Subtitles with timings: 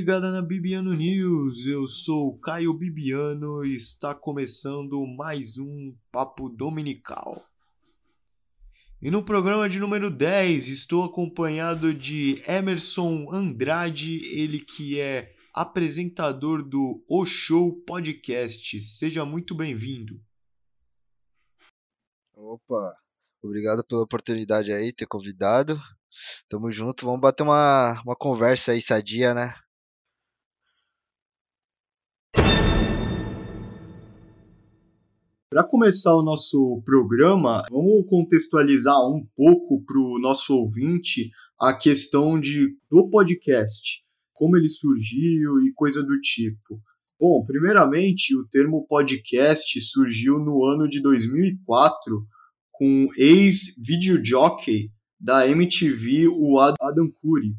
[0.00, 1.66] ligada na Bibiano News.
[1.66, 7.46] Eu sou Caio Bibiano e está começando mais um Papo Dominical.
[9.02, 16.66] E no programa de número 10 estou acompanhado de Emerson Andrade, ele que é apresentador
[16.66, 18.82] do O Show Podcast.
[18.82, 20.18] Seja muito bem-vindo.
[22.34, 22.96] Opa,
[23.42, 25.78] obrigado pela oportunidade aí, ter convidado.
[26.48, 29.54] Tamo junto, vamos bater uma, uma conversa aí sadia, né?
[35.52, 41.28] Para começar o nosso programa, vamos contextualizar um pouco para o nosso ouvinte
[41.60, 44.00] a questão de, do podcast,
[44.32, 46.80] como ele surgiu e coisa do tipo.
[47.18, 52.24] Bom, primeiramente, o termo podcast surgiu no ano de 2004
[52.70, 57.56] com ex-videojockey da MTV, o Adam Curry,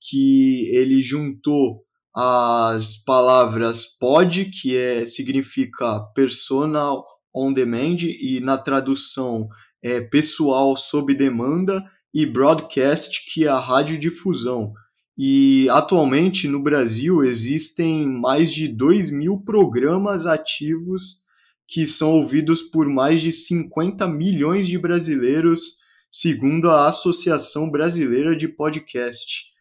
[0.00, 1.82] que ele juntou
[2.14, 7.04] as palavras pod, que é, significa personal
[7.36, 9.48] on demand, e na tradução
[9.82, 11.84] é pessoal sob demanda,
[12.14, 14.72] e broadcast, que é a radiodifusão.
[15.18, 21.22] E atualmente no Brasil existem mais de 2 mil programas ativos
[21.68, 25.78] que são ouvidos por mais de 50 milhões de brasileiros
[26.10, 29.52] segundo a Associação Brasileira de Podcast.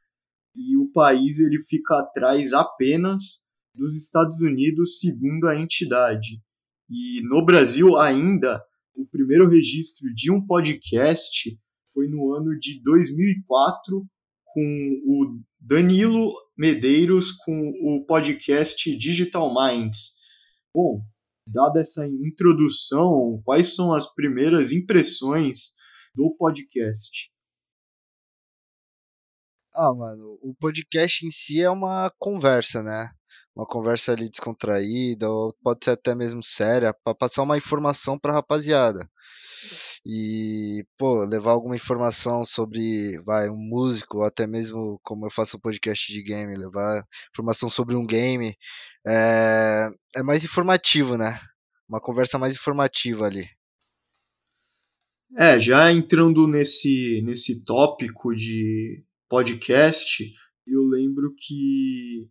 [0.56, 6.42] E o país ele fica atrás apenas dos Estados Unidos, segundo a entidade.
[6.90, 8.64] E no Brasil ainda,
[8.96, 11.58] o primeiro registro de um podcast
[11.94, 14.06] foi no ano de 2004
[14.54, 20.14] com o Danilo Medeiros com o podcast Digital Minds.
[20.74, 21.02] Bom,
[21.48, 25.76] dada essa introdução, quais são as primeiras impressões
[26.14, 27.32] do podcast?
[29.74, 33.10] Ah, mano, o podcast em si é uma conversa, né?
[33.56, 38.34] Uma conversa ali descontraída, ou pode ser até mesmo séria, para passar uma informação pra
[38.34, 39.10] rapaziada.
[40.06, 45.58] E, pô, levar alguma informação sobre, vai, um músico, ou até mesmo como eu faço
[45.58, 48.56] um podcast de game, levar informação sobre um game,
[49.08, 51.40] é, é mais informativo, né?
[51.90, 53.46] Uma conversa mais informativa ali.
[55.38, 60.24] É, já entrando nesse, nesse tópico de podcast,
[60.68, 62.30] eu lembro que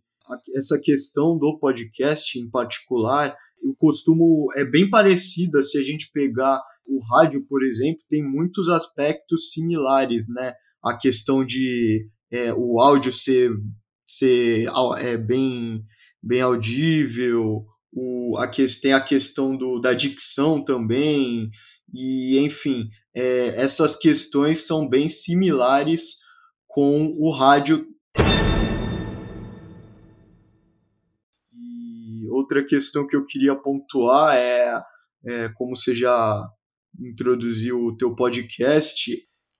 [0.55, 6.61] essa questão do podcast em particular, eu costumo, é bem parecida se a gente pegar
[6.85, 10.53] o rádio, por exemplo, tem muitos aspectos similares, né?
[10.83, 13.51] A questão de é, o áudio ser,
[14.07, 15.83] ser é, bem,
[16.21, 21.49] bem audível, o, a que, tem a questão do, da dicção também,
[21.93, 26.17] e, enfim, é, essas questões são bem similares
[26.67, 27.87] com o rádio.
[32.45, 34.81] Outra questão que eu queria pontuar é,
[35.25, 36.47] é como você já
[36.99, 39.11] introduziu o teu podcast,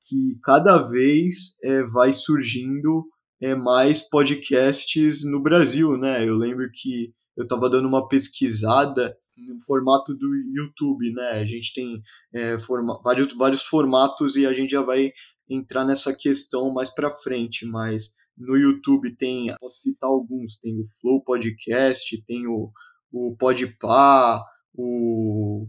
[0.07, 3.06] que cada vez é, vai surgindo
[3.41, 6.23] é, mais podcasts no Brasil, né?
[6.23, 11.31] Eu lembro que eu estava dando uma pesquisada no formato do YouTube, né?
[11.31, 12.02] A gente tem
[12.34, 15.12] é, forma, vários, vários formatos e a gente já vai
[15.50, 20.88] entrar nessa questão mais para frente, mas no YouTube tem, posso citar alguns, tem o
[21.00, 22.72] Flow Podcast, tem o,
[23.12, 25.68] o Podpah, o,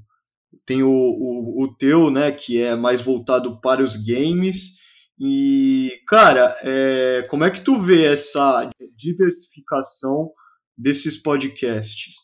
[0.65, 4.77] tem o, o, o teu, né, que é mais voltado para os games,
[5.19, 10.31] e, cara, é, como é que tu vê essa diversificação
[10.77, 12.15] desses podcasts?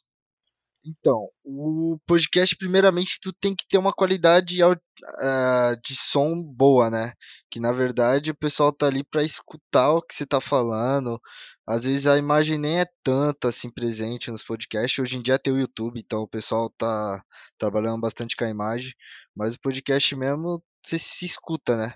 [0.85, 7.13] Então, o podcast, primeiramente, tu tem que ter uma qualidade uh, de som boa, né?
[7.49, 11.21] Que na verdade o pessoal tá ali para escutar o que você tá falando.
[11.67, 14.99] Às vezes a imagem nem é tanto assim presente nos podcasts.
[14.99, 17.23] Hoje em dia tem o YouTube, então o pessoal tá
[17.57, 18.93] trabalhando bastante com a imagem.
[19.37, 21.95] Mas o podcast mesmo, você se escuta, né?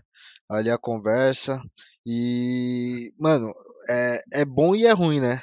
[0.49, 1.61] Ali a conversa.
[2.07, 3.53] E, mano,
[3.89, 5.43] é, é bom e é ruim, né?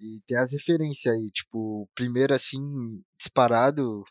[0.00, 4.04] E tem as referências aí, tipo, primeiro assim, disparado,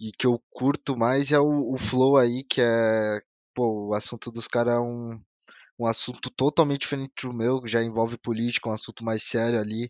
[0.00, 3.20] e que eu curto mais é o, o Flow aí, que é,
[3.54, 5.20] pô, o assunto dos caras é um,
[5.78, 9.88] um assunto totalmente diferente do meu, que já envolve política, um assunto mais sério ali,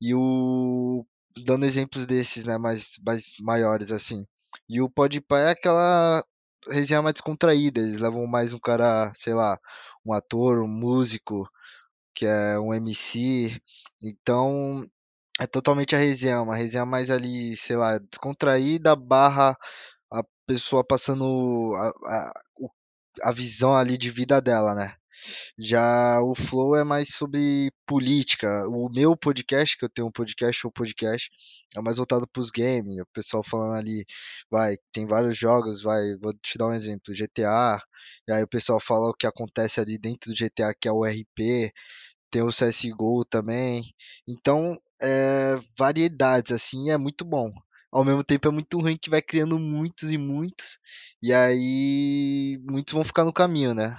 [0.00, 1.04] e o,
[1.44, 4.24] dando exemplos desses, né, mais, mais maiores, assim.
[4.68, 6.24] E o Podpah é aquela
[6.68, 9.58] resenha mais descontraída, eles levam mais um cara, sei lá,
[10.06, 11.48] um ator, um músico,
[12.20, 13.58] que é um MC.
[14.02, 14.86] Então,
[15.40, 19.56] é totalmente a resenha, uma resenha mais ali, sei lá, descontraída, barra
[20.12, 22.32] a pessoa passando a, a,
[23.22, 24.94] a visão ali de vida dela, né?
[25.58, 28.68] Já o Flow é mais sobre política.
[28.68, 31.30] O meu podcast, que eu tenho um podcast ou podcast,
[31.74, 33.00] é mais voltado para os games.
[33.00, 34.04] O pessoal falando ali,
[34.50, 37.80] vai, tem vários jogos, vai, vou te dar um exemplo, GTA.
[38.28, 41.04] E aí o pessoal fala o que acontece ali dentro do GTA, que é o
[41.04, 41.72] RP.
[42.30, 43.82] Tem o CSGO também.
[44.28, 47.50] Então, é, variedades, assim, é muito bom
[47.92, 50.78] ao mesmo tempo é muito ruim que vai criando muitos e muitos,
[51.22, 53.96] e aí muitos vão ficar no caminho, né?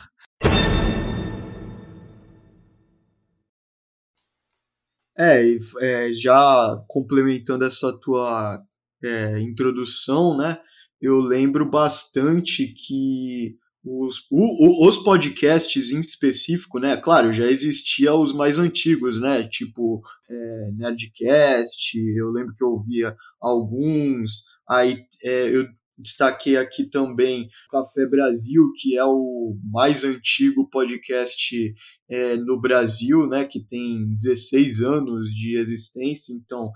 [5.18, 8.64] É, é já complementando essa tua
[9.04, 10.60] é, introdução, né?
[11.00, 16.96] Eu lembro bastante que os, o, os podcasts em específico, né?
[16.98, 19.48] Claro, já existia os mais antigos, né?
[19.48, 24.44] Tipo é, Nerdcast, eu lembro que eu ouvia alguns.
[24.70, 25.68] Aí é, eu
[25.98, 31.74] destaquei aqui também Café Brasil, que é o mais antigo podcast
[32.10, 33.46] é, no Brasil, né?
[33.46, 36.34] Que tem 16 anos de existência.
[36.34, 36.72] Então,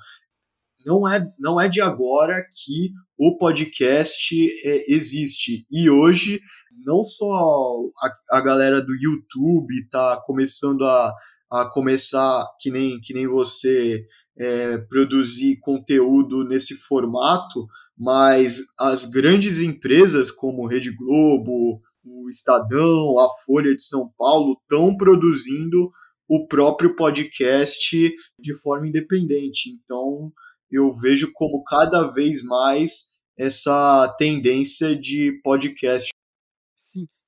[0.86, 5.66] não é, não é de agora que o podcast é, existe.
[5.72, 6.40] E hoje,
[6.84, 11.14] não só a, a galera do YouTube está começando a,
[11.52, 14.06] a começar, que nem, que nem você,
[14.38, 17.68] é, produzir conteúdo nesse formato,
[17.98, 24.96] mas as grandes empresas como Rede Globo, o Estadão, a Folha de São Paulo estão
[24.96, 25.90] produzindo
[26.28, 29.70] o próprio podcast de forma independente.
[29.70, 30.32] Então,
[30.70, 36.10] eu vejo como cada vez mais essa tendência de podcast.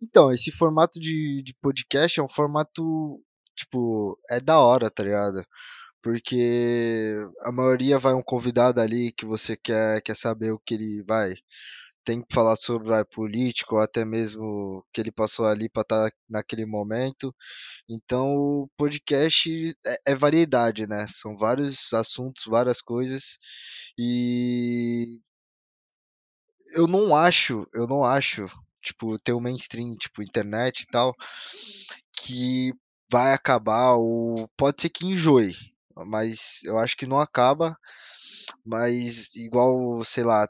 [0.02, 3.22] Então, esse formato de, de podcast é um formato,
[3.56, 5.44] tipo, é da hora, tá ligado?
[6.02, 11.04] Porque a maioria vai um convidado ali que você quer, quer saber o que ele
[11.08, 11.34] vai.
[12.06, 16.10] Tem que falar sobre vai, político, ou até mesmo que ele passou ali para estar
[16.10, 17.36] tá naquele momento.
[17.90, 21.08] Então, o podcast é, é, variedade, né?
[21.10, 23.38] São vários assuntos, várias coisas.
[24.00, 25.20] E
[26.76, 28.48] eu não acho, eu não acho,
[28.88, 31.14] tipo, ter o mainstream, tipo, internet e tal,
[32.14, 32.74] que
[33.10, 35.54] vai acabar ou pode ser que enjoe,
[36.06, 37.78] mas eu acho que não acaba.
[38.66, 40.48] Mas igual, sei lá,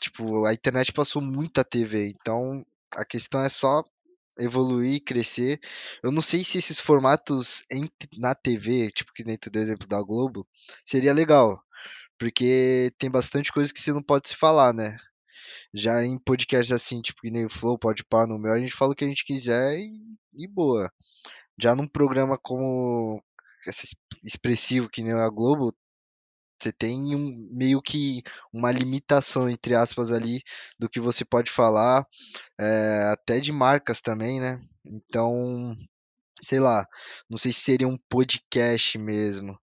[0.00, 2.62] tipo, a internet passou muita TV, então
[2.96, 3.82] a questão é só
[4.38, 5.60] evoluir, crescer.
[6.02, 7.88] Eu não sei se esses formatos em,
[8.18, 10.46] na TV, tipo que dentro do exemplo da Globo,
[10.84, 11.62] seria legal,
[12.18, 14.96] porque tem bastante coisa que você não pode se falar, né?
[15.72, 18.74] Já em podcasts assim, tipo que nem o Flow, pode pá no meu, a gente
[18.74, 19.90] fala o que a gente quiser e,
[20.34, 20.90] e boa.
[21.60, 23.22] Já num programa como
[24.22, 25.74] expressivo que nem a Globo,
[26.60, 28.22] você tem um, meio que
[28.52, 30.42] uma limitação, entre aspas, ali,
[30.78, 32.06] do que você pode falar,
[32.58, 34.60] é, até de marcas também, né?
[34.84, 35.74] Então,
[36.42, 36.86] sei lá,
[37.28, 39.58] não sei se seria um podcast mesmo.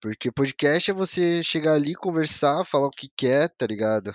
[0.00, 4.14] Porque podcast é você chegar ali, conversar, falar o que quer, tá ligado?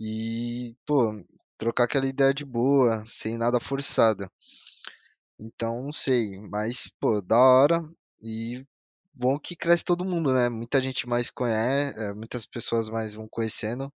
[0.00, 1.12] E, pô,
[1.56, 4.30] trocar aquela ideia de boa, sem nada forçado.
[5.38, 7.82] Então, não sei, mas, pô, da hora.
[8.20, 8.64] E
[9.14, 10.48] bom que cresce todo mundo, né?
[10.48, 13.92] Muita gente mais conhece, é, muitas pessoas mais vão conhecendo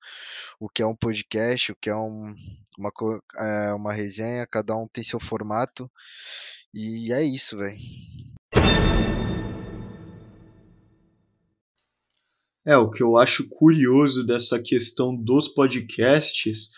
[0.59, 2.35] o que é um podcast, o que é um,
[2.77, 2.91] uma,
[3.37, 5.89] é, uma resenha, cada um tem seu formato.
[6.73, 7.77] E é isso, velho.
[12.65, 16.69] É, o que eu acho curioso dessa questão dos podcasts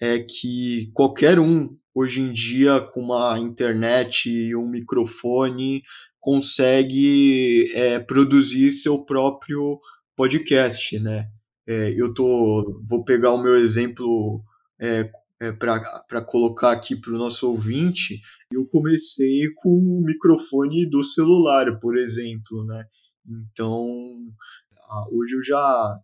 [0.00, 5.82] é que qualquer um, hoje em dia, com uma internet e um microfone,
[6.20, 9.80] consegue é, produzir seu próprio
[10.16, 11.28] podcast, né?
[11.66, 14.42] É, eu tô, vou pegar o meu exemplo
[14.80, 18.20] é, é, para colocar aqui para o nosso ouvinte.
[18.52, 22.84] Eu comecei com o microfone do celular, por exemplo, né?
[23.26, 23.88] Então,
[25.10, 25.98] hoje eu já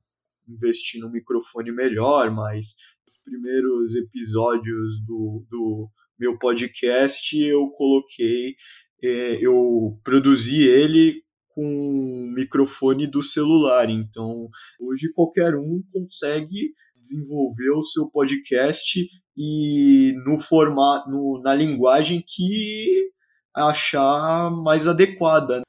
[0.49, 2.68] investi num microfone melhor, mas
[3.07, 8.57] os primeiros episódios do, do meu podcast eu coloquei
[9.02, 13.90] é, eu produzi ele com um microfone do celular.
[13.90, 14.49] Então,
[14.80, 23.11] hoje qualquer um consegue desenvolver o seu podcast e no formato, no, na linguagem que
[23.54, 25.59] achar mais adequada.
[25.59, 25.62] Né?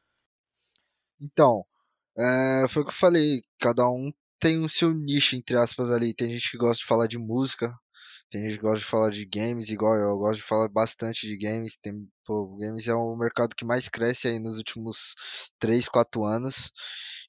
[1.22, 1.64] Então,
[2.20, 3.42] é, foi o que eu falei.
[3.60, 6.14] Cada um tem o seu nicho, entre aspas, ali.
[6.14, 7.74] Tem gente que gosta de falar de música,
[8.30, 11.28] tem gente que gosta de falar de games, igual eu, eu gosto de falar bastante
[11.28, 11.78] de games.
[11.82, 11.94] Tem,
[12.26, 15.16] pô, games é o mercado que mais cresce aí nos últimos
[15.60, 16.72] 3, 4 anos.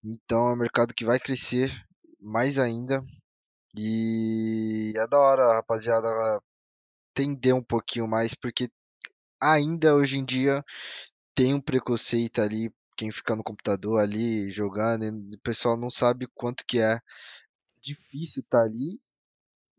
[0.04, 1.70] Então é um mercado que vai crescer
[2.20, 3.02] mais ainda.
[3.76, 6.09] E é da hora, rapaziada,
[7.12, 8.68] entender um pouquinho mais, porque
[9.40, 10.64] ainda hoje em dia
[11.35, 12.70] tem um preconceito ali,
[13.00, 15.04] quem fica no computador ali jogando,
[15.35, 17.00] o pessoal não sabe quanto que é
[17.83, 19.00] difícil estar tá ali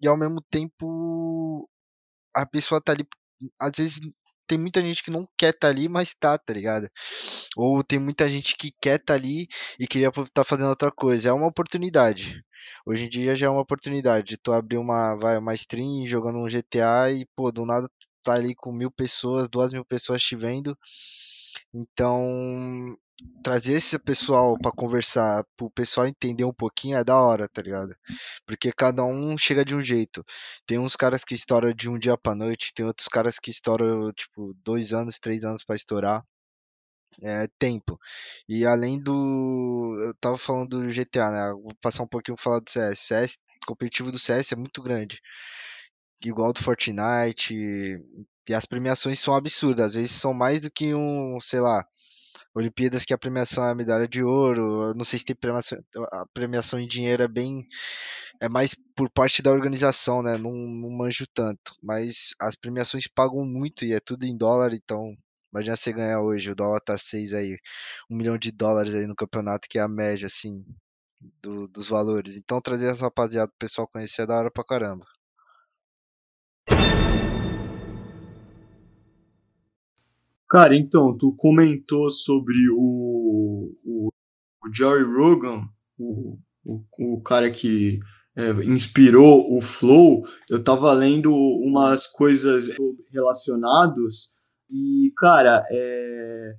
[0.01, 1.69] e ao mesmo tempo
[2.35, 3.05] a pessoa tá ali,
[3.59, 4.01] às vezes
[4.47, 6.89] tem muita gente que não quer tá ali, mas tá, tá ligado?
[7.55, 9.47] Ou tem muita gente que quer tá ali
[9.79, 11.29] e queria estar tá fazendo outra coisa.
[11.29, 12.43] É uma oportunidade.
[12.85, 14.37] Hoje em dia já é uma oportunidade.
[14.37, 17.87] Tu abrir uma, vai, uma stream jogando um GTA e, pô, do nada
[18.23, 20.77] tá ali com mil pessoas, duas mil pessoas te vendo.
[21.73, 22.95] Então,
[23.43, 27.61] trazer esse pessoal para conversar, para o pessoal entender um pouquinho é da hora, tá
[27.61, 27.95] ligado?
[28.45, 30.23] Porque cada um chega de um jeito.
[30.65, 34.11] Tem uns caras que estouram de um dia para noite, tem outros caras que estouram
[34.13, 36.23] tipo dois anos, três anos para estourar.
[37.21, 37.99] É tempo.
[38.47, 39.97] E além do.
[40.07, 41.51] Eu tava falando do GTA, né?
[41.51, 42.99] Vou passar um pouquinho pra falar do CS.
[42.99, 43.37] CS,
[43.67, 45.19] competitivo do CS é muito grande.
[46.23, 47.53] Igual do Fortnite.
[48.47, 49.87] E as premiações são absurdas.
[49.87, 51.85] Às vezes são mais do que um, sei lá,
[52.53, 55.79] Olimpíadas que a premiação é a medalha de ouro, não sei se tem premiação,
[56.11, 57.67] a premiação em dinheiro é bem
[58.41, 60.37] é mais por parte da organização, né?
[60.37, 65.15] Não, não manjo tanto, mas as premiações pagam muito e é tudo em dólar, então
[65.53, 67.57] imagina você ganhar hoje, o dólar tá 6 aí,
[68.09, 70.65] um milhão de dólares aí no campeonato, que é a média assim
[71.41, 72.37] do, dos valores.
[72.37, 75.05] Então trazer essa rapaziada pro pessoal conhecer é da hora pra caramba.
[80.51, 84.09] Cara, então, tu comentou sobre o, o,
[84.61, 85.61] o Joey Rogan,
[85.97, 88.01] o, o, o cara que
[88.35, 90.25] é, inspirou o Flow.
[90.49, 92.67] Eu tava lendo umas coisas
[93.13, 94.33] relacionadas
[94.69, 96.55] e, cara, é,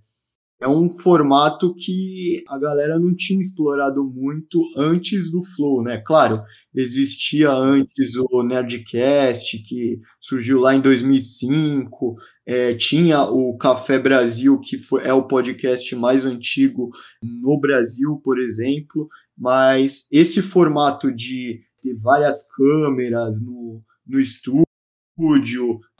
[0.63, 5.99] é um formato que a galera não tinha explorado muito antes do Flow, né?
[5.99, 6.43] Claro,
[6.75, 14.79] existia antes o Nerdcast, que surgiu lá em 2005, é, tinha o Café Brasil, que
[14.79, 16.91] foi, é o podcast mais antigo
[17.23, 24.67] no Brasil, por exemplo, mas esse formato de ter várias câmeras no, no estúdio,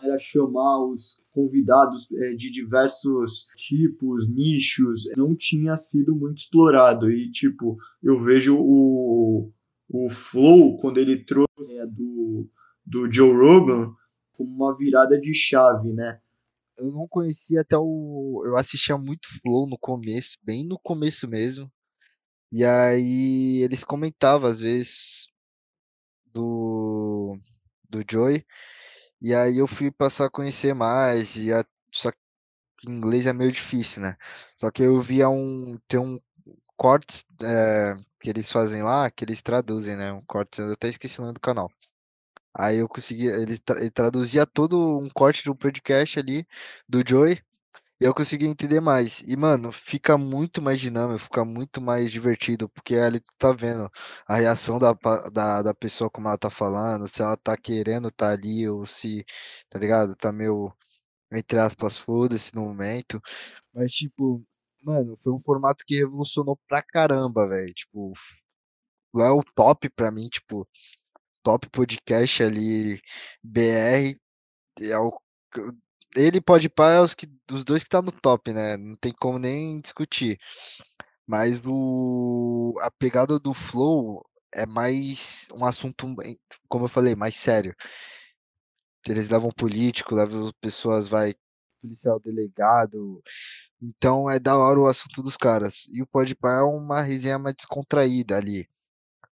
[0.03, 7.11] era chamar os convidados é, de diversos tipos, nichos, não tinha sido muito explorado.
[7.11, 9.53] E, tipo, eu vejo o,
[9.89, 12.49] o Flow, quando ele trouxe é, do,
[12.85, 13.93] do Joe Rogan,
[14.33, 16.19] como uma virada de chave, né?
[16.77, 18.43] Eu não conhecia até o.
[18.47, 21.71] Eu assistia muito Flow no começo, bem no começo mesmo.
[22.53, 25.27] E aí eles comentavam às vezes
[26.33, 27.37] do,
[27.89, 28.45] do Joey.
[29.21, 31.65] E aí eu fui passar a conhecer mais, e a,
[31.95, 32.19] só que
[32.87, 34.17] inglês é meio difícil, né?
[34.59, 36.21] Só que eu via um, tem um
[36.77, 40.13] cortes é, que eles fazem lá, que eles traduzem, né?
[40.13, 41.71] Um corte, eu até esqueci o nome do canal.
[42.55, 46.47] Aí eu consegui, ele, tra ele traduzia todo um corte do podcast ali
[46.89, 47.41] do Joey,
[48.01, 49.21] e eu consegui entender mais.
[49.21, 53.91] E, mano, fica muito mais dinâmico, fica muito mais divertido, porque ali tu tá vendo
[54.27, 54.93] a reação da,
[55.33, 59.25] da, da pessoa como ela tá falando, se ela tá querendo tá ali, ou se,
[59.71, 60.17] tá ligado?
[60.17, 60.73] Tá meio,
[61.33, 63.21] entre aspas, foda-se no momento.
[63.75, 64.45] Mas, tipo,
[64.83, 67.73] mano, foi um formato que revolucionou pra caramba, velho.
[67.75, 68.13] Tipo,
[69.15, 70.69] lá é o top pra mim, tipo,
[71.43, 73.01] top podcast ali,
[73.43, 74.17] BR.
[74.81, 75.13] É o
[76.15, 78.77] ele pode pá é os, que, os dois que tá no top, né?
[78.77, 80.39] Não tem como nem discutir.
[81.27, 86.07] Mas o, a pegada do Flow é mais um assunto,
[86.69, 87.75] como eu falei, mais sério.
[89.07, 91.35] Eles levam político, levam pessoas, vai,
[91.81, 93.23] policial delegado.
[93.81, 95.87] Então é da hora o assunto dos caras.
[95.93, 98.69] E o Podpah é uma resenha mais descontraída ali.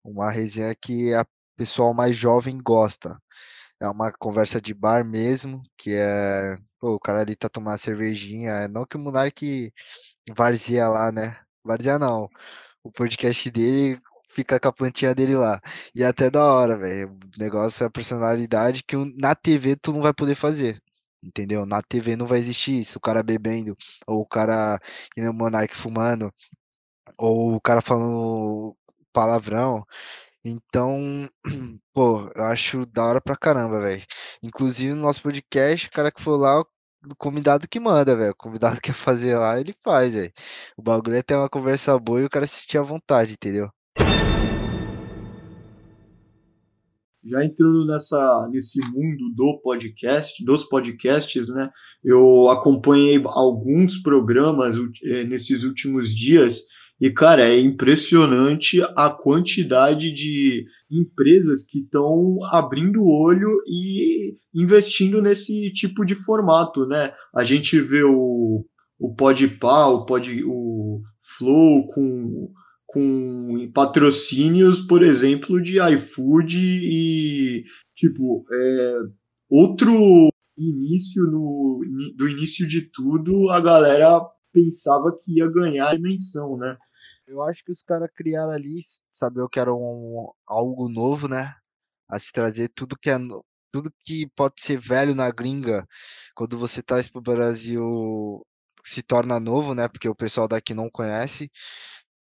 [0.04, 1.24] Uma resenha que a
[1.60, 3.20] pessoal mais jovem gosta.
[3.80, 8.52] É uma conversa de bar mesmo, que é Pô, o cara ali tá tomando cervejinha.
[8.52, 9.72] É, não que o Monark
[10.34, 11.38] varzia lá, né?
[11.64, 12.28] Varzia não.
[12.82, 14.00] O podcast dele
[14.30, 15.60] fica com a plantinha dele lá.
[15.94, 17.10] E é até da hora, velho.
[17.12, 20.82] O negócio é a personalidade que na TV tu não vai poder fazer.
[21.22, 21.66] Entendeu?
[21.66, 22.98] Na TV não vai existir isso.
[22.98, 23.76] O cara bebendo,
[24.06, 24.78] ou o cara,
[25.14, 26.32] que o Monark fumando,
[27.18, 28.76] ou o cara falando
[29.12, 29.84] palavrão.
[30.44, 31.28] Então,
[31.92, 34.02] pô, eu acho da hora pra caramba, velho.
[34.42, 36.66] Inclusive no nosso podcast, o cara que for lá, o
[37.18, 38.32] convidado que manda, velho.
[38.32, 40.32] O convidado quer fazer lá, ele faz, velho.
[40.78, 43.68] O bagulho é ter uma conversa boa e o cara se sentir à vontade, entendeu?
[47.22, 51.70] Já entrando nessa, nesse mundo do podcast, dos podcasts, né?
[52.02, 56.62] Eu acompanhei alguns programas eh, nesses últimos dias
[57.00, 65.22] E, cara, é impressionante a quantidade de empresas que estão abrindo o olho e investindo
[65.22, 67.14] nesse tipo de formato, né?
[67.34, 68.66] A gente vê o,
[68.98, 72.52] o Podpah, o, Pod, o Flow com,
[72.86, 77.64] com patrocínios, por exemplo, de iFood e,
[77.96, 78.96] tipo, é,
[79.48, 80.28] outro
[80.58, 81.80] início no,
[82.14, 84.20] do início de tudo, a galera
[84.52, 86.76] pensava que ia ganhar a dimensão, né?
[87.30, 88.80] Eu acho que os caras criaram ali,
[89.12, 91.54] saber que era um, algo novo, né?
[92.08, 93.16] A se trazer tudo que é
[93.72, 95.86] tudo que pode ser velho na gringa,
[96.34, 98.44] quando você traz pro Brasil,
[98.84, 99.88] se torna novo, né?
[99.88, 101.50] Porque o pessoal daqui não conhece.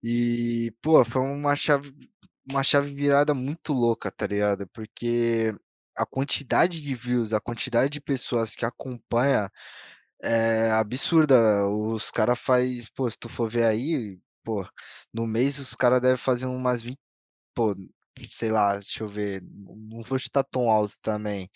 [0.03, 1.93] E, pô, foi uma chave,
[2.51, 4.67] uma chave virada muito louca, tá ligado?
[4.69, 5.53] Porque
[5.97, 9.51] a quantidade de views, a quantidade de pessoas que acompanha
[10.23, 11.67] é absurda.
[11.69, 14.65] Os caras faz, pô, se tu for ver aí, pô,
[15.13, 16.99] no mês os caras devem fazer umas 20,
[17.55, 17.75] pô,
[18.31, 21.51] sei lá, deixa eu ver, não vou chutar tão alto também,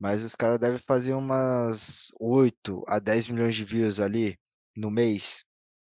[0.00, 4.38] mas os caras devem fazer umas 8 a 10 milhões de views ali
[4.76, 5.44] no mês.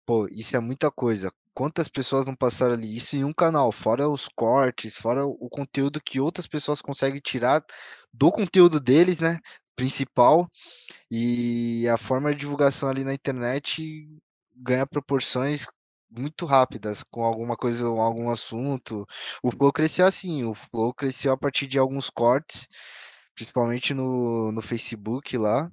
[0.06, 1.32] Pô, isso é muita coisa.
[1.54, 6.01] Quantas pessoas não passaram ali isso em um canal, fora os cortes, fora o conteúdo
[6.01, 7.63] que outras pessoas conseguem tirar
[8.13, 9.39] do conteúdo deles, né?
[9.75, 10.50] Principal.
[11.12, 14.08] E a forma de divulgação ali na internet
[14.56, 15.68] ganha proporções
[16.17, 19.05] muito rápidas com alguma coisa, algum assunto.
[19.43, 22.67] O Flow cresceu assim, o Flow cresceu a partir de alguns cortes,
[23.36, 25.72] principalmente no, no Facebook lá.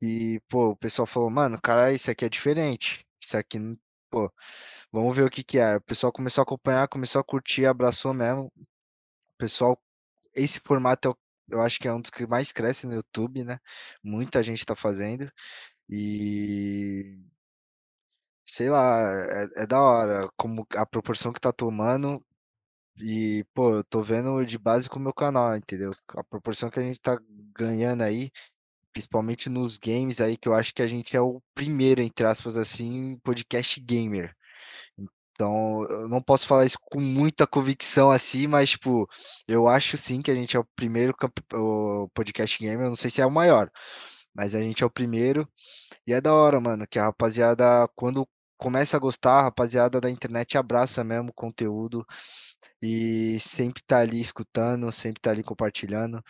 [0.00, 3.04] E, pô, o pessoal falou, mano, cara, isso aqui é diferente.
[3.22, 3.58] Isso aqui,
[4.10, 4.32] pô,
[4.92, 5.76] vamos ver o que que é.
[5.76, 8.52] O pessoal começou a acompanhar, começou a curtir, abraçou mesmo.
[8.56, 9.80] O pessoal,
[10.34, 11.16] esse formato
[11.50, 13.58] eu acho que é um dos que mais cresce no YouTube, né?
[14.02, 15.30] Muita gente tá fazendo.
[15.88, 17.18] E
[18.50, 19.00] sei lá,
[19.56, 22.24] é, é da hora como a proporção que tá tomando.
[23.00, 25.92] E, pô, eu tô vendo de base com o meu canal, entendeu?
[26.16, 27.18] A proporção que a gente tá
[27.54, 28.30] ganhando aí,
[28.92, 32.56] principalmente nos games aí, que eu acho que a gente é o primeiro, entre aspas,
[32.56, 34.34] assim, podcast gamer.
[35.32, 39.08] Então, eu não posso falar isso com muita convicção assim, mas, tipo,
[39.46, 41.14] eu acho sim que a gente é o primeiro
[41.54, 43.70] o podcast gamer, eu não sei se é o maior,
[44.34, 45.48] mas a gente é o primeiro.
[46.06, 48.26] E é da hora, mano, que a rapaziada, quando
[48.58, 52.04] começa a gostar, rapaziada da internet abraça mesmo o conteúdo
[52.82, 56.20] e sempre tá ali escutando, sempre tá ali compartilhando.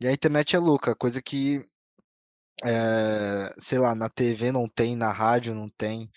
[0.00, 1.58] E a internet é louca, coisa que,
[2.64, 6.08] é, sei lá, na TV não tem, na rádio não tem,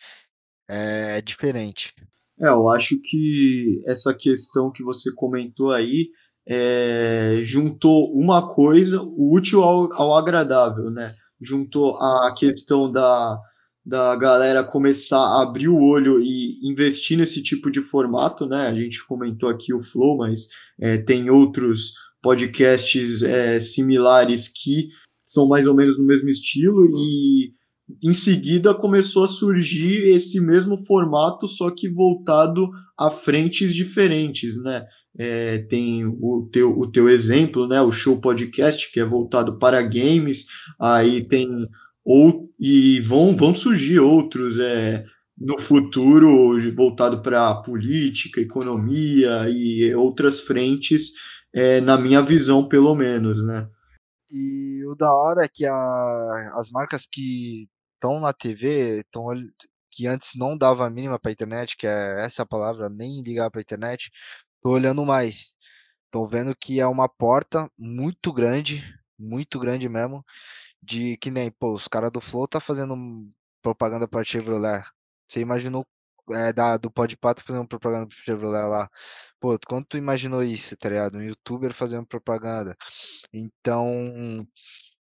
[0.69, 1.93] é, é diferente.
[2.39, 6.09] É, eu acho que essa questão que você comentou aí
[6.47, 11.13] é, juntou uma coisa, o útil ao, ao agradável, né?
[11.41, 13.39] Juntou a questão da,
[13.89, 18.67] da galera começar a abrir o olho e investir nesse tipo de formato, né?
[18.67, 20.47] A gente comentou aqui o Flow, mas
[20.79, 24.89] é, tem outros podcasts é, similares que
[25.25, 27.51] são mais ou menos no mesmo estilo e
[28.03, 34.85] em seguida começou a surgir esse mesmo formato, só que voltado a frentes diferentes, né?
[35.17, 37.81] É, tem o teu, o teu exemplo, né?
[37.81, 40.45] O Show Podcast, que é voltado para games,
[40.79, 41.49] aí tem
[42.11, 45.05] ou e vão, vão surgir outros é,
[45.37, 51.11] no futuro voltado para política, economia e outras frentes,
[51.53, 53.69] é, na minha visão, pelo menos, né?
[54.31, 59.27] E o da hora é que a, as marcas que estão na TV, tão,
[59.91, 63.51] que antes não dava a mínima para a internet, que é essa palavra, nem ligar
[63.51, 64.09] para a internet,
[64.63, 65.53] tô olhando mais.
[66.09, 68.83] Tô vendo que é uma porta muito grande,
[69.17, 70.25] muito grande mesmo,
[70.81, 72.95] de que nem, pô, os caras do Flow tá fazendo
[73.61, 74.83] propaganda para Chevrolet.
[75.27, 75.85] Você imaginou
[76.31, 78.89] é, da, do Podpah tá fazendo propaganda para Chevrolet lá.
[79.39, 81.17] Pô, quando tu imaginou isso, tá ligado?
[81.17, 82.75] Um youtuber fazendo propaganda.
[83.33, 84.47] Então,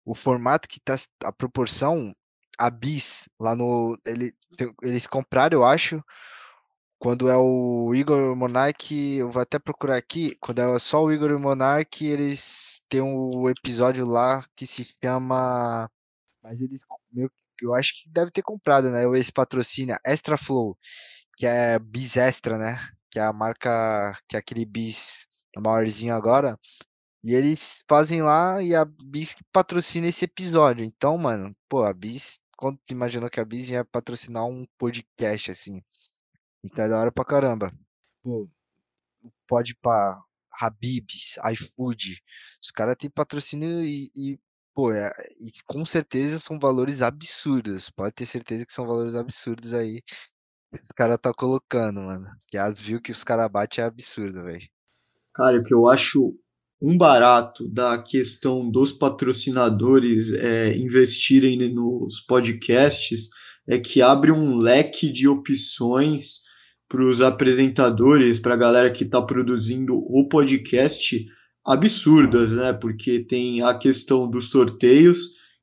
[0.05, 2.13] o formato que tá, a proporção,
[2.59, 4.35] a Bis, lá no, ele,
[4.83, 6.03] eles compraram, eu acho,
[7.03, 11.37] quando é o Igor Monark, eu vou até procurar aqui, quando é só o Igor
[11.37, 15.91] Monark, eles têm um episódio lá que se chama.
[16.41, 17.29] Mas eles meio
[17.61, 19.03] eu acho que deve ter comprado, né?
[19.19, 20.79] Esse patrocínio Extra Flow,
[21.37, 22.79] que é bis extra, né?
[23.11, 25.27] Que é a marca, que é aquele bis
[25.59, 26.57] maiorzinho agora.
[27.25, 30.85] E eles fazem lá e a bis patrocina esse episódio.
[30.85, 35.51] Então, mano, pô, a bis, quando tu imaginou que a bis ia patrocinar um podcast
[35.51, 35.83] assim?
[36.65, 37.73] Então é da hora pra caramba.
[38.23, 38.49] Pô,
[39.49, 40.23] pode pra
[40.61, 42.23] Habibs, iFood.
[42.63, 44.39] Os caras têm patrocínio e, e
[44.75, 47.91] pô, é, e com certeza são valores absurdos.
[47.91, 50.03] Pode ter certeza que são valores absurdos aí.
[50.73, 52.31] os caras tá colocando, mano.
[52.49, 54.69] Que as views que os caras batem é absurdo, velho.
[55.35, 56.39] Cara, o que eu acho
[56.81, 63.29] um barato da questão dos patrocinadores é, investirem nos podcasts
[63.69, 66.43] é que abre um leque de opções
[66.93, 71.27] para os apresentadores, para a galera que está produzindo o podcast,
[71.65, 72.75] absurdas, né?
[72.75, 75.19] Porque tem a questão dos sorteios,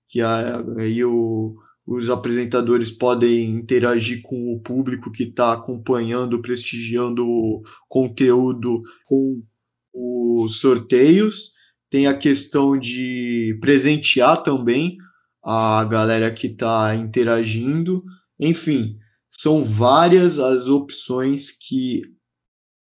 [0.08, 7.62] que aí o, os apresentadores podem interagir com o público que está acompanhando, prestigiando o
[7.88, 9.44] conteúdo com
[9.94, 11.52] os sorteios.
[11.92, 14.98] Tem a questão de presentear também
[15.44, 18.04] a galera que está interagindo.
[18.39, 18.98] Enfim,
[19.41, 22.02] são várias as opções que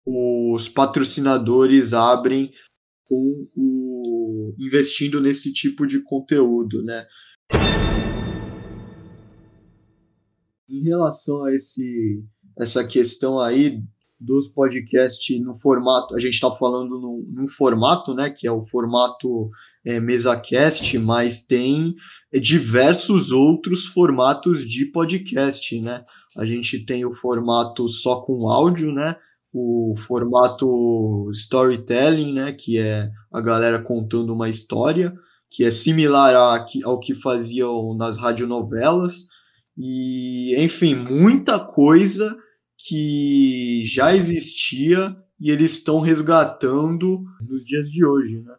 [0.05, 2.53] os patrocinadores abrem
[3.05, 7.07] com o investindo nesse tipo de conteúdo, né?
[10.69, 12.23] Em relação a esse
[12.59, 13.81] essa questão aí
[14.19, 19.49] dos podcasts no formato, a gente está falando num, formato, né, que é o formato
[19.83, 21.95] é, MesaCast, mas tem
[22.31, 26.05] diversos outros formatos de podcast, né?
[26.37, 29.15] A gente tem o formato só com áudio, né?
[29.53, 32.53] O formato storytelling, né?
[32.53, 35.13] Que é a galera contando uma história,
[35.49, 39.27] que é similar ao que faziam nas radionovelas.
[39.77, 42.35] E, enfim, muita coisa
[42.77, 48.55] que já existia e eles estão resgatando nos dias de hoje, né?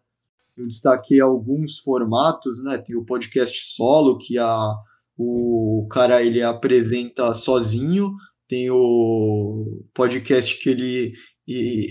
[0.56, 2.78] Eu destaquei alguns formatos, né?
[2.78, 4.74] Tem o podcast solo, que a,
[5.16, 8.12] o cara ele apresenta sozinho,
[8.48, 11.12] tem o podcast que ele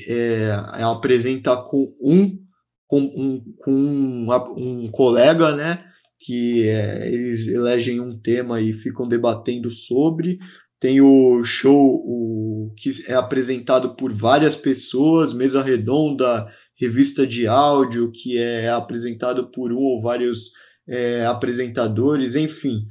[0.07, 2.43] é, apresenta com um
[2.87, 5.83] com um, com um, um colega, né?
[6.19, 10.37] Que é, eles elegem um tema e ficam debatendo sobre.
[10.79, 16.47] Tem o show o, que é apresentado por várias pessoas, mesa redonda,
[16.79, 20.51] revista de áudio, que é apresentado por um ou vários
[20.87, 22.85] é, apresentadores, enfim,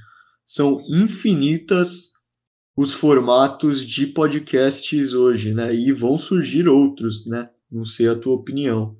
[0.52, 2.12] são infinitas
[2.76, 5.74] os formatos de podcasts hoje, né?
[5.74, 7.50] E vão surgir outros, né?
[7.70, 8.94] Não sei a tua opinião.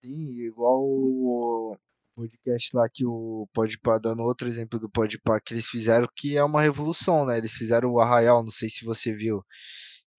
[0.00, 1.76] Sim, igual o
[2.14, 6.44] podcast lá que o Podpah, dando outro exemplo do Podpah que eles fizeram, que é
[6.44, 7.36] uma revolução, né?
[7.38, 9.44] Eles fizeram o Arraial, não sei se você viu,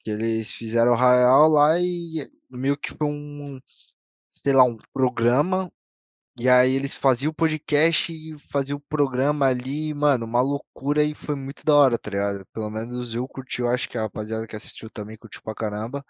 [0.01, 3.57] que eles fizeram o Arraial lá e meio que foi um,
[4.29, 5.71] sei lá, um programa,
[6.39, 11.13] e aí eles faziam o podcast e faziam o programa ali, mano, uma loucura e
[11.15, 12.45] foi muito da hora, tá ligado?
[12.53, 16.05] Pelo menos eu curti, eu acho que a rapaziada que assistiu também curtiu pra caramba.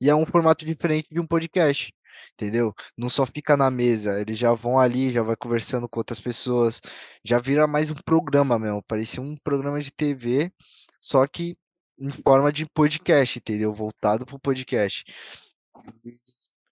[0.00, 1.92] E é um formato diferente de um podcast,
[2.34, 2.74] entendeu?
[2.96, 6.80] Não só fica na mesa, eles já vão ali, já vai conversando com outras pessoas,
[7.24, 10.52] já vira mais um programa mesmo, parecia um programa de TV,
[11.00, 11.56] só que
[11.98, 13.72] em forma de podcast, entendeu?
[13.72, 15.04] Voltado pro podcast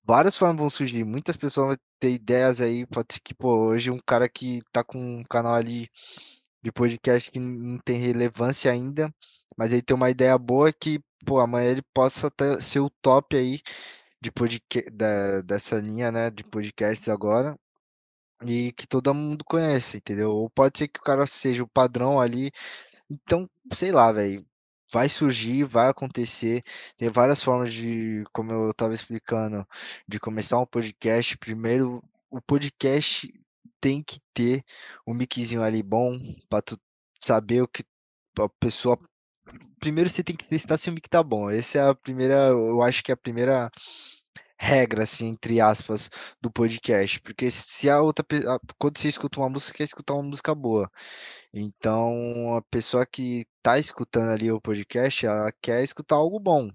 [0.04, 3.90] várias formas vão surgir, muitas pessoas vão ter ideias aí, pode ser que, pô, hoje
[3.90, 5.88] um cara que tá com um canal ali
[6.62, 9.12] de podcast que não tem relevância ainda,
[9.56, 13.36] mas ele tem uma ideia boa que, pô, amanhã ele possa ter, ser o top
[13.36, 13.60] aí
[14.20, 17.58] de podcast, da, dessa linha, né, de podcasts agora,
[18.44, 20.30] e que todo mundo conhece, entendeu?
[20.32, 22.50] Ou pode ser que o cara seja o padrão ali,
[23.10, 24.44] então, sei lá, velho,
[24.94, 26.62] vai surgir, vai acontecer.
[26.96, 29.66] Tem várias formas de, como eu estava explicando,
[30.07, 31.37] de começar um podcast.
[31.37, 33.28] Primeiro, o podcast
[33.80, 34.62] tem que ter
[35.04, 36.16] um miczinho ali bom
[36.48, 36.78] para tu
[37.20, 37.83] saber o que
[38.38, 38.96] a pessoa.
[39.80, 41.50] Primeiro você tem que testar se o mic tá bom.
[41.50, 43.68] Essa é a primeira, eu acho que é a primeira
[44.57, 46.09] regra, assim, entre aspas,
[46.40, 47.20] do podcast.
[47.20, 48.24] Porque se a outra
[48.78, 50.88] quando você escuta uma música, quer escutar uma música boa.
[51.52, 56.68] Então, a pessoa que tá escutando ali o podcast, ela quer escutar algo bom.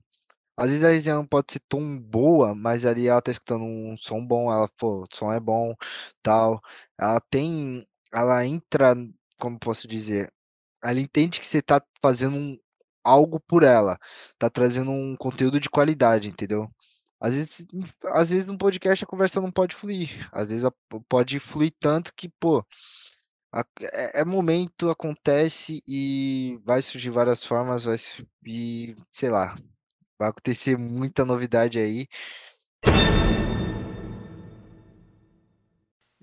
[0.57, 3.95] Às vezes a resenha não pode ser tão boa, mas ali ela tá escutando um
[3.97, 5.75] som bom, ela, pô, o som é bom,
[6.23, 6.61] tal.
[6.99, 8.95] Ela tem, ela entra,
[9.39, 10.33] como posso dizer,
[10.83, 12.59] ela entende que você tá fazendo um,
[13.03, 13.97] algo por ela,
[14.39, 16.69] tá trazendo um conteúdo de qualidade, entendeu?
[17.21, 17.67] Às vezes,
[18.05, 20.29] às vezes no podcast a conversa não pode fluir.
[20.31, 20.69] Às vezes
[21.09, 22.65] pode fluir tanto que, pô,
[23.81, 27.97] é, é, momento, acontece e vai surgir várias formas, vai
[28.45, 29.55] e sei lá,
[30.19, 32.07] vai acontecer muita novidade aí.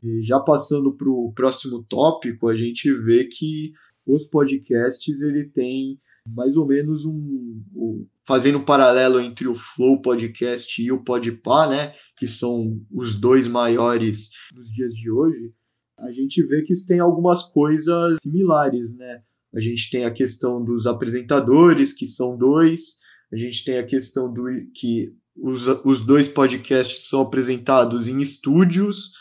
[0.03, 3.73] E já passando para o próximo tópico, a gente vê que
[4.07, 10.01] os podcasts ele tem mais ou menos um, um, fazendo um paralelo entre o Flow
[10.01, 15.53] Podcast e o Podpah, né, que são os dois maiores nos dias de hoje,
[15.99, 19.23] a gente vê que tem algumas coisas similares, né?
[19.57, 22.99] a gente tem a questão dos apresentadores, que são dois,
[23.33, 29.13] a gente tem a questão do que os, os dois podcasts são apresentados em estúdios,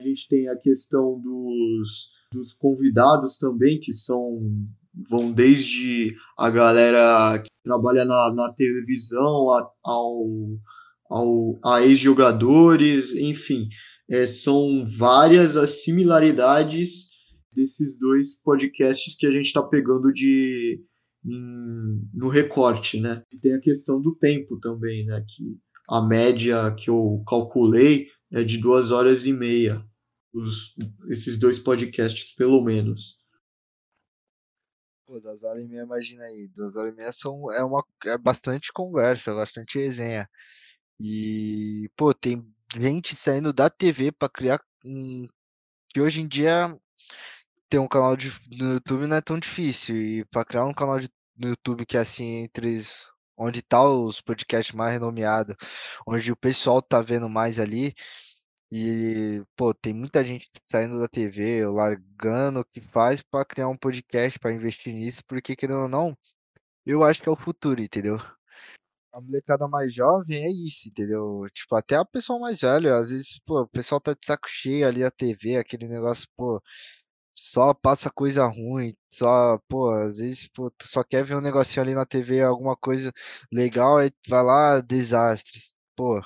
[0.00, 4.40] a gente tem a questão dos, dos convidados também, que são
[5.08, 10.26] vão desde a galera que trabalha na, na televisão a, ao,
[11.08, 13.68] ao, a ex-jogadores, enfim,
[14.08, 17.08] é, são várias as similaridades
[17.52, 20.82] desses dois podcasts que a gente está pegando de
[21.24, 23.24] em, no recorte, né?
[23.32, 25.24] E tem a questão do tempo também, né?
[25.26, 29.84] Que a média que eu calculei é de duas horas e meia,
[30.32, 30.74] os,
[31.08, 33.18] esses dois podcasts, pelo menos.
[35.06, 36.48] Pô, duas horas e meia, imagina aí.
[36.48, 40.28] Duas horas e meia são, é, uma, é bastante conversa, bastante resenha.
[41.00, 42.42] E, pô, tem
[42.74, 45.26] gente saindo da TV para criar um.
[45.88, 46.76] Que hoje em dia
[47.68, 49.96] ter um canal de, no YouTube não é tão difícil.
[49.96, 52.80] E para criar um canal de, no YouTube que é assim, entre
[53.36, 55.56] onde tá os podcasts mais renomeados,
[56.06, 57.94] onde o pessoal tá vendo mais ali,
[58.76, 63.76] e, pô, tem muita gente saindo da TV, largando o que faz para criar um
[63.76, 66.16] podcast, para investir nisso, porque querendo ou não,
[66.86, 68.18] eu acho que é o futuro, entendeu?
[69.14, 71.46] A molecada mais jovem é isso, entendeu?
[71.54, 74.86] Tipo, até a pessoa mais velha, às vezes, pô, o pessoal tá de saco cheio
[74.86, 76.60] ali a TV, aquele negócio, pô,
[77.34, 81.82] só passa coisa ruim, só, pô, às vezes, pô, tu só quer ver um negocinho
[81.84, 83.12] ali na TV, alguma coisa
[83.52, 85.74] legal, aí vai lá, desastres.
[85.96, 86.20] Pô,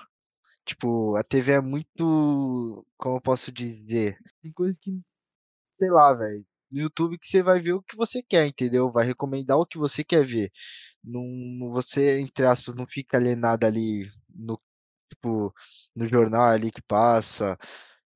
[0.64, 2.86] Tipo, a TV é muito.
[2.98, 4.18] Como eu posso dizer?
[4.42, 5.00] Tem coisa que.
[5.78, 6.44] Sei lá, velho.
[6.70, 8.90] No YouTube que você vai ver o que você quer, entendeu?
[8.92, 10.50] Vai recomendar o que você quer ver.
[11.04, 14.60] Não, você, entre aspas, não fica alienado ali no,
[15.10, 15.54] tipo,
[15.96, 17.58] no jornal ali que passa.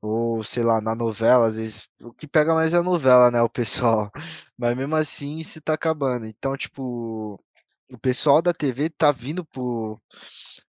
[0.02, 1.88] Ou, sei lá, na novela, às vezes.
[2.02, 4.10] O que pega mais é a novela, né, o pessoal.
[4.58, 6.26] Mas mesmo assim, se tá acabando.
[6.26, 7.38] Então, tipo.
[7.90, 10.00] O pessoal da TV tá vindo pro,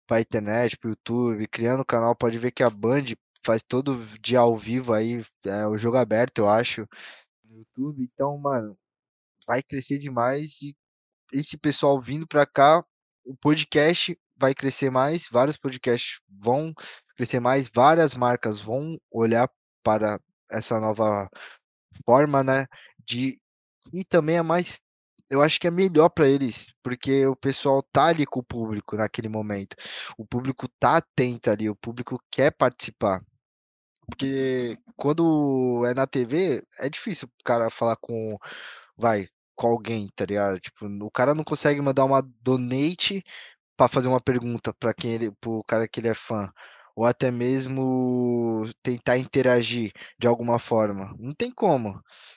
[0.07, 3.05] pra internet, pro YouTube, criando canal, pode ver que a Band
[3.45, 6.87] faz todo dia ao vivo aí, é o jogo aberto, eu acho,
[7.53, 8.03] no YouTube.
[8.03, 8.77] Então, mano,
[9.47, 10.77] vai crescer demais e
[11.33, 12.85] esse pessoal vindo pra cá,
[13.25, 16.73] o podcast vai crescer mais, vários podcasts vão
[17.17, 19.49] crescer mais, várias marcas vão olhar
[19.83, 21.31] para essa nova
[22.05, 22.67] forma, né,
[23.07, 23.41] de
[23.93, 24.81] e também é mais
[25.31, 28.97] eu acho que é melhor para eles, porque o pessoal tá ali com o público
[28.97, 29.75] naquele momento.
[30.19, 33.25] O público tá atento ali, o público quer participar.
[34.07, 38.37] Porque quando é na TV, é difícil o cara falar com,
[38.97, 40.61] vai, com alguém, tá ligado?
[40.61, 43.23] Tipo, o cara não consegue mandar uma donate
[43.77, 46.51] para fazer uma pergunta para quem ele, pro cara que ele é fã
[46.95, 51.15] ou até mesmo tentar interagir de alguma forma.
[51.19, 51.95] Não tem como,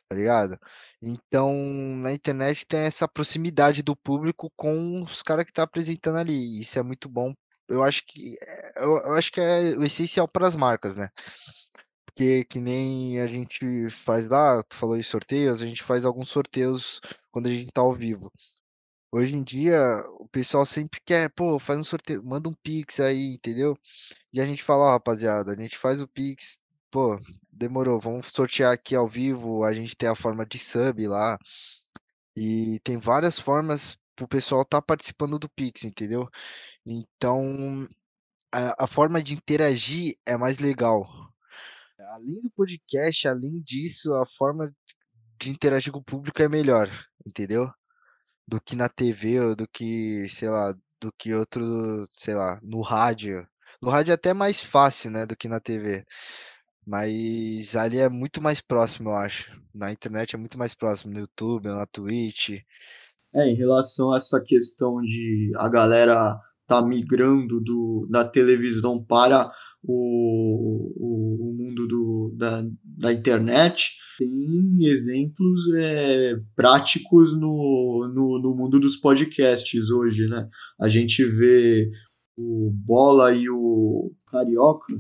[0.07, 0.57] tá ligado?
[1.01, 1.53] Então,
[1.97, 6.61] na internet tem essa proximidade do público com os caras que tá apresentando ali.
[6.61, 7.33] Isso é muito bom.
[7.67, 11.09] Eu acho que é, eu, eu acho que é o essencial para as marcas, né?
[12.05, 16.29] Porque que nem a gente faz lá, tu falou em sorteios, a gente faz alguns
[16.29, 17.01] sorteios
[17.31, 18.31] quando a gente tá ao vivo.
[19.11, 23.35] Hoje em dia, o pessoal sempre quer, pô, faz um sorteio, manda um Pix aí,
[23.35, 23.77] entendeu?
[24.33, 26.59] E a gente fala, ó, rapaziada, a gente faz o Pix,
[26.91, 27.19] pô,
[27.51, 31.37] demorou, vamos sortear aqui ao vivo, a gente tem a forma de sub lá,
[32.35, 36.29] e tem várias formas pro pessoal tá participando do Pix, entendeu?
[36.85, 37.87] Então,
[38.51, 41.07] a, a forma de interagir é mais legal.
[42.11, 44.73] Além do podcast, além disso, a forma
[45.39, 46.89] de interagir com o público é melhor,
[47.25, 47.69] entendeu?
[48.47, 52.81] Do que na TV ou do que, sei lá, do que outro, sei lá, no
[52.81, 53.47] rádio.
[53.81, 56.05] No rádio é até mais fácil, né, do que na TV.
[56.85, 59.51] Mas ali é muito mais próximo, eu acho.
[59.73, 62.61] Na internet é muito mais próximo, no YouTube, na Twitch.
[63.35, 69.51] É, em relação a essa questão de a galera tá migrando do, da televisão para
[69.83, 78.55] o, o, o mundo do, da, da internet, tem exemplos é, práticos no, no, no
[78.55, 80.47] mundo dos podcasts hoje, né?
[80.79, 81.91] A gente vê
[82.37, 84.93] o Bola e o Carioca,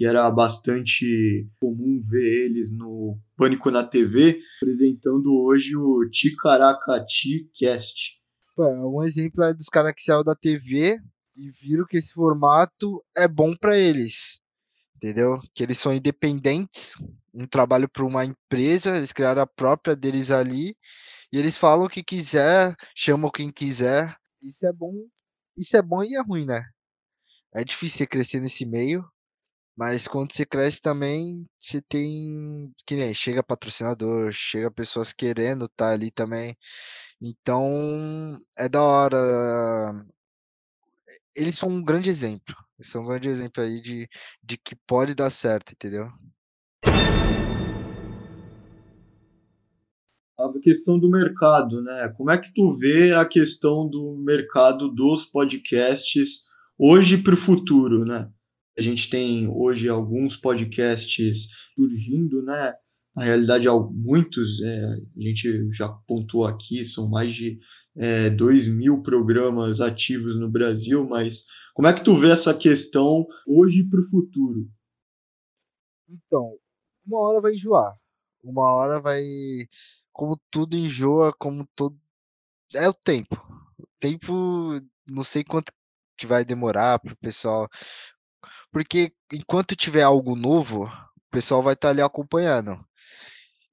[0.00, 8.18] que era bastante comum ver eles no Pânico na TV, apresentando hoje o Ticaracati Cast.
[8.56, 10.98] Um exemplo é dos caras que saiu da TV
[11.36, 14.40] e viram que esse formato é bom para eles,
[14.96, 15.38] entendeu?
[15.52, 16.94] Que eles são independentes,
[17.34, 20.74] um trabalho para uma empresa, eles criaram a própria deles ali
[21.30, 24.16] e eles falam o que quiser, chamam quem quiser.
[24.42, 24.94] Isso é bom,
[25.58, 26.64] isso é bom e é ruim, né?
[27.52, 29.04] É difícil crescer nesse meio,
[29.76, 35.88] Mas quando você cresce também, você tem que nem chega patrocinador, chega pessoas querendo estar
[35.88, 36.56] tá ali também.
[37.20, 39.92] Então, é da hora.
[41.34, 42.54] Eles são um grande exemplo.
[42.78, 44.08] Eles são um grande exemplo aí de,
[44.42, 46.10] de que pode dar certo, entendeu?
[50.38, 52.08] A questão do mercado, né?
[52.16, 56.44] Como é que tu vê a questão do mercado dos podcasts
[56.78, 58.30] hoje para o futuro, né?
[58.80, 62.74] A gente tem hoje alguns podcasts surgindo, né?
[63.14, 64.84] Na realidade, muitos, é,
[65.18, 67.58] a gente já pontuou aqui, são mais de
[67.94, 73.26] é, 2 mil programas ativos no Brasil, mas como é que tu vê essa questão
[73.46, 74.66] hoje para o futuro?
[76.08, 76.56] Então,
[77.06, 77.94] uma hora vai enjoar.
[78.42, 79.22] Uma hora vai.
[80.10, 82.00] Como tudo enjoa, como todo.
[82.74, 83.36] É o tempo.
[83.78, 84.32] O tempo,
[85.06, 85.70] não sei quanto
[86.16, 87.68] que vai demorar para o pessoal.
[88.70, 92.78] Porque enquanto tiver algo novo, o pessoal vai estar tá ali acompanhando.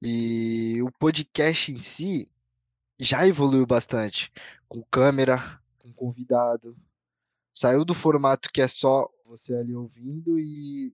[0.02, 2.30] E o podcast em si
[2.98, 4.32] já evoluiu bastante,
[4.68, 6.76] com câmera, com convidado.
[7.52, 10.92] Saiu do formato que é só você ali ouvindo e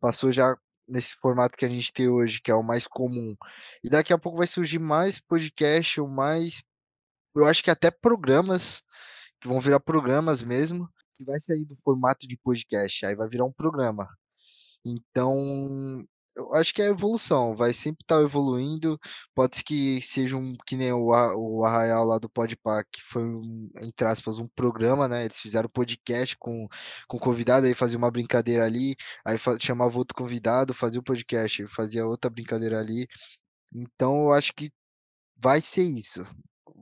[0.00, 3.36] passou já nesse formato que a gente tem hoje, que é o mais comum.
[3.82, 6.64] E daqui a pouco vai surgir mais podcast ou mais
[7.34, 8.82] eu acho que até programas
[9.40, 10.88] que vão virar programas mesmo,
[11.20, 14.08] que vai sair do formato de podcast, aí vai virar um programa.
[14.84, 15.36] Então,
[16.34, 18.98] eu acho que é evolução, vai sempre estar tá evoluindo.
[19.34, 23.22] Pode ser que seja um que nem o, o Arraial lá do Podpah, que foi,
[23.22, 25.24] um, entre aspas, um programa, né?
[25.26, 26.66] Eles fizeram podcast com,
[27.06, 31.66] com convidado, aí fazia uma brincadeira ali, aí chamava outro convidado, fazia o um podcast,
[31.68, 33.06] fazia outra brincadeira ali.
[33.74, 34.72] Então eu acho que
[35.36, 36.24] vai ser isso.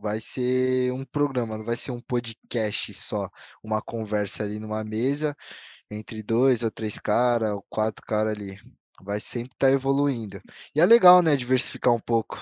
[0.01, 3.29] Vai ser um programa, não vai ser um podcast só,
[3.63, 5.37] uma conversa ali numa mesa
[5.91, 8.59] entre dois ou três caras, ou quatro caras ali
[9.03, 10.41] vai sempre estar tá evoluindo.
[10.75, 12.39] E é legal, né, diversificar um pouco.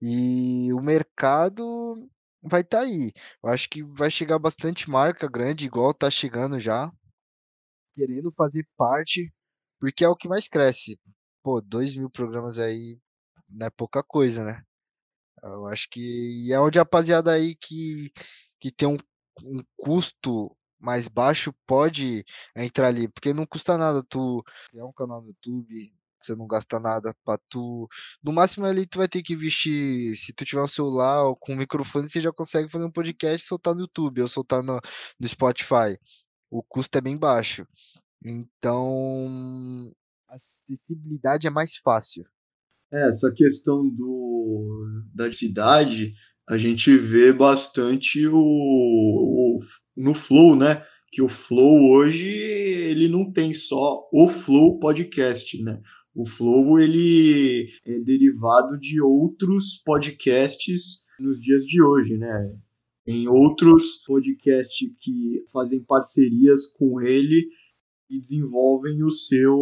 [0.00, 2.08] E o mercado
[2.42, 3.12] vai estar tá aí.
[3.42, 6.92] Eu acho que vai chegar bastante marca grande, igual tá chegando já,
[7.94, 9.32] querendo fazer parte,
[9.80, 10.98] porque é o que mais cresce.
[11.42, 12.98] Pô, dois mil programas aí
[13.48, 14.62] não é pouca coisa, né?
[15.42, 18.12] Eu acho que é onde a rapaziada aí que,
[18.60, 18.98] que tem um,
[19.42, 22.24] um custo mais baixo pode
[22.56, 26.78] entrar ali, porque não custa nada tu criar um canal no YouTube, você não gasta
[26.78, 27.88] nada para tu.
[28.22, 31.52] No máximo ali tu vai ter que investir, se tu tiver um celular ou com
[31.52, 34.80] um microfone, você já consegue fazer um podcast soltar no YouTube ou soltar no,
[35.18, 35.98] no Spotify.
[36.50, 37.66] O custo é bem baixo.
[38.24, 39.92] Então,
[40.28, 42.24] a acessibilidade é mais fácil.
[42.92, 46.12] É, essa questão do da cidade,
[46.48, 49.60] a gente vê bastante o, o
[49.96, 50.84] no Flow, né?
[51.10, 55.80] Que o Flow hoje ele não tem só o Flow Podcast, né?
[56.14, 62.54] O Flow ele é derivado de outros podcasts nos dias de hoje, né?
[63.06, 67.48] Em outros podcasts que fazem parcerias com ele
[68.12, 69.56] e desenvolvem o seu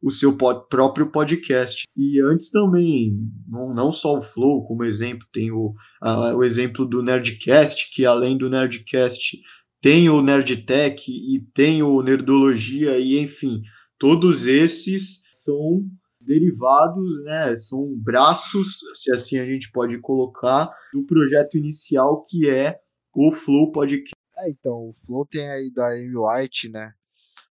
[0.00, 1.84] o seu pod, próprio podcast.
[1.96, 3.12] E antes também,
[3.48, 8.06] não, não só o Flow, como exemplo, tem o, a, o exemplo do Nerdcast, que
[8.06, 9.40] além do Nerdcast
[9.80, 13.62] tem o Nerdtech e tem o Nerdologia, e enfim,
[13.98, 15.84] todos esses são
[16.20, 22.78] derivados, né, são braços, se assim a gente pode colocar, do projeto inicial que é
[23.12, 24.12] o Flow Podcast.
[24.38, 26.92] É, então, o Flow tem aí da Amy White, né,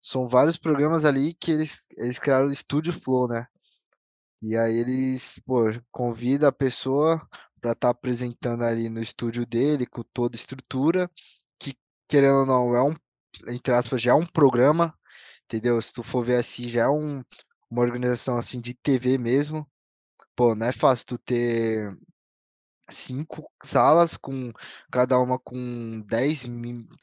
[0.00, 3.46] são vários programas ali que eles, eles criaram o Estúdio Flow, né?
[4.42, 7.20] E aí eles, pô, convida a pessoa
[7.60, 11.10] para estar tá apresentando ali no estúdio dele, com toda a estrutura,
[11.58, 11.74] que
[12.08, 12.94] querendo ou não, é um,
[13.48, 14.94] entre aspas, já é um programa,
[15.44, 15.80] entendeu?
[15.82, 17.22] Se tu for ver assim, já é um,
[17.70, 19.68] uma organização assim de TV mesmo.
[20.34, 21.92] Pô, não é fácil tu ter
[22.90, 24.53] cinco salas com
[24.90, 26.44] cada uma com 10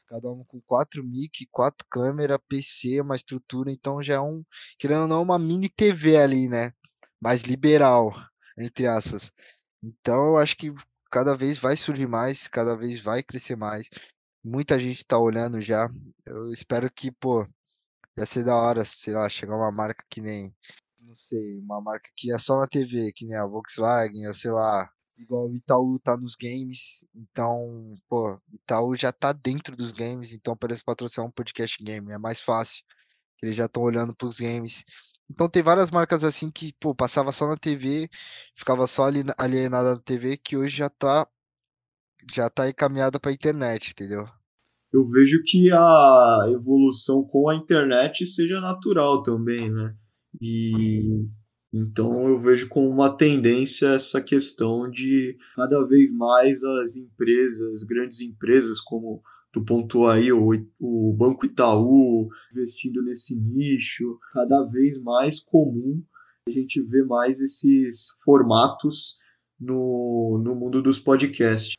[0.08, 4.44] cada uma com quatro mic, quatro câmeras, PC, uma estrutura, então já é um,
[4.78, 6.72] querendo ou não, uma mini TV ali, né?
[7.20, 8.12] Mais liberal,
[8.58, 9.32] entre aspas.
[9.82, 10.72] Então eu acho que
[11.10, 13.88] cada vez vai surgir mais, cada vez vai crescer mais.
[14.44, 15.88] Muita gente tá olhando já.
[16.26, 17.46] Eu espero que, pô,
[18.16, 20.54] ia ser da hora, sei lá, chegar uma marca que nem,
[21.00, 24.50] não sei, uma marca que é só na TV, que nem a Volkswagen, ou sei
[24.50, 30.32] lá, igual o Itaú tá nos games, então, pô, Itaú já tá dentro dos games,
[30.32, 32.84] então para eles patrocinar um podcast game é mais fácil.
[33.42, 34.84] Eles já estão olhando para os games.
[35.30, 38.08] Então tem várias marcas assim que, pô, passava só na TV,
[38.54, 41.26] ficava só ali alienada na TV, que hoje já tá
[42.32, 44.28] já tá encaminhada para internet, entendeu?
[44.92, 49.94] eu vejo que a evolução com a internet seja natural também, né?
[50.40, 51.26] E
[51.78, 58.20] então eu vejo como uma tendência essa questão de cada vez mais as empresas, grandes
[58.20, 59.22] empresas como
[59.52, 60.50] tu pontuou aí, o,
[60.80, 66.02] o Banco Itaú investindo nesse nicho, cada vez mais comum
[66.46, 69.18] a gente ver mais esses formatos
[69.60, 71.74] no, no mundo dos podcasts.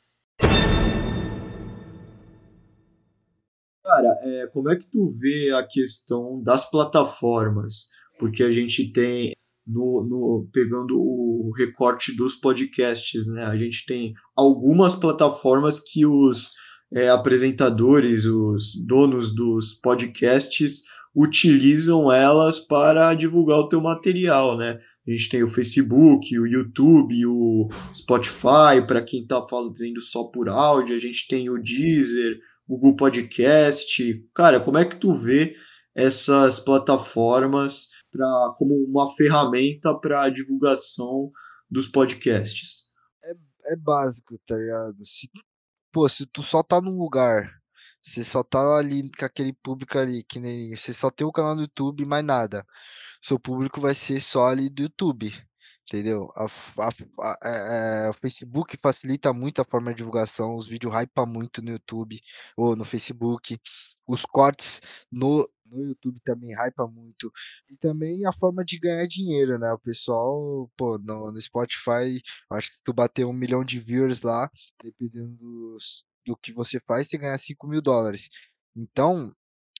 [3.84, 7.90] Cara, é, como é que tu vê a questão das plataformas?
[8.20, 9.34] Porque a gente tem,
[9.70, 13.44] no, no, pegando o recorte dos podcasts, né?
[13.46, 16.52] A gente tem algumas plataformas que os
[16.92, 20.82] é, apresentadores, os donos dos podcasts,
[21.16, 24.80] utilizam elas para divulgar o teu material, né?
[25.08, 30.50] A gente tem o Facebook, o YouTube, o Spotify, para quem está fazendo só por
[30.50, 34.24] áudio, a gente tem o Deezer, Google Podcast.
[34.36, 35.56] Cara, como é que tu vê
[35.96, 41.32] essas plataformas pra, como uma ferramenta para divulgação
[41.70, 42.90] dos podcasts?
[43.24, 43.34] É,
[43.74, 45.06] é básico, tá ligado?
[45.06, 45.30] Se,
[45.92, 47.52] pô, se tu só tá num lugar,
[48.02, 51.56] você só tá ali com aquele público ali, que nem você só tem o canal
[51.56, 52.66] no YouTube, mais nada.
[53.22, 55.32] Seu público vai ser só ali do YouTube
[55.94, 56.32] entendeu?
[56.36, 56.90] A, a,
[57.22, 61.62] a, é, é, o Facebook facilita muito a forma de divulgação, os vídeos hypa muito
[61.62, 62.20] no YouTube
[62.56, 63.60] ou no Facebook,
[64.10, 64.82] os cortes
[65.12, 67.32] no, no YouTube também hypa muito,
[67.70, 69.72] e também a forma de ganhar dinheiro, né?
[69.72, 74.24] O pessoal, pô, no, no Spotify, acho que se tu bater um milhão de viewers
[74.24, 74.50] lá,
[74.84, 78.30] dependendo dos, do que você faz, você ganha 5 mil dólares.
[78.76, 79.32] Então,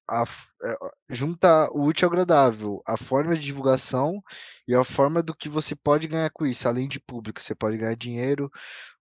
[0.08, 0.24] a,
[0.64, 0.76] é,
[1.10, 4.22] junta o útil ao agradável, a forma de divulgação
[4.68, 7.42] e a forma do que você pode ganhar com isso, além de público.
[7.42, 8.52] Você pode ganhar dinheiro,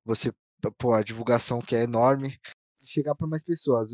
[0.05, 0.33] você,
[0.79, 2.39] pô, a divulgação que é enorme,
[2.89, 3.91] chegar para mais pessoas.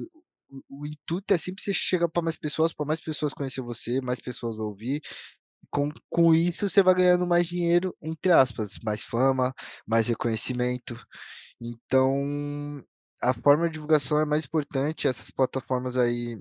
[0.69, 4.21] O, intuito é sempre você chegar para mais pessoas, para mais pessoas conhecer você, mais
[4.21, 5.01] pessoas ouvir.
[5.71, 9.53] Com, com isso, você vai ganhando mais dinheiro, entre aspas, mais fama,
[9.87, 10.97] mais reconhecimento.
[11.61, 12.85] Então,
[13.23, 15.09] a forma de divulgação é mais importante.
[15.09, 16.39] Essas plataformas aí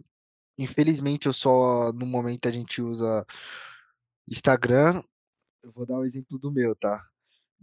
[0.59, 3.25] Infelizmente, eu só no momento a gente usa
[4.29, 5.01] Instagram.
[5.63, 7.03] Eu vou dar o um exemplo do meu, tá?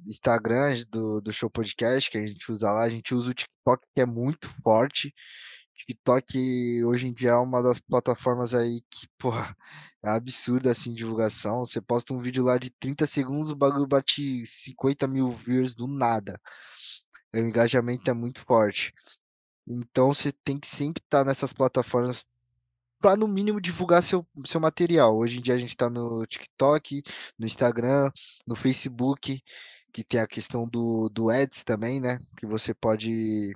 [0.07, 2.83] Instagram do, do Show Podcast, que a gente usa lá.
[2.83, 5.15] A gente usa o TikTok, que é muito forte.
[5.87, 9.57] TikTok hoje em dia é uma das plataformas aí que, porra,
[10.03, 11.65] é absurda assim divulgação.
[11.65, 15.87] Você posta um vídeo lá de 30 segundos, o bagulho bate 50 mil views do
[15.87, 16.41] nada.
[17.35, 18.93] O engajamento é muito forte.
[19.67, 22.25] Então você tem que sempre estar nessas plataformas
[23.01, 25.17] para no mínimo divulgar seu, seu material.
[25.17, 27.03] Hoje em dia a gente está no TikTok,
[27.39, 28.11] no Instagram,
[28.47, 29.43] no Facebook,
[29.93, 32.21] que tem a questão do, do Ads também, né?
[32.37, 33.55] Que você pode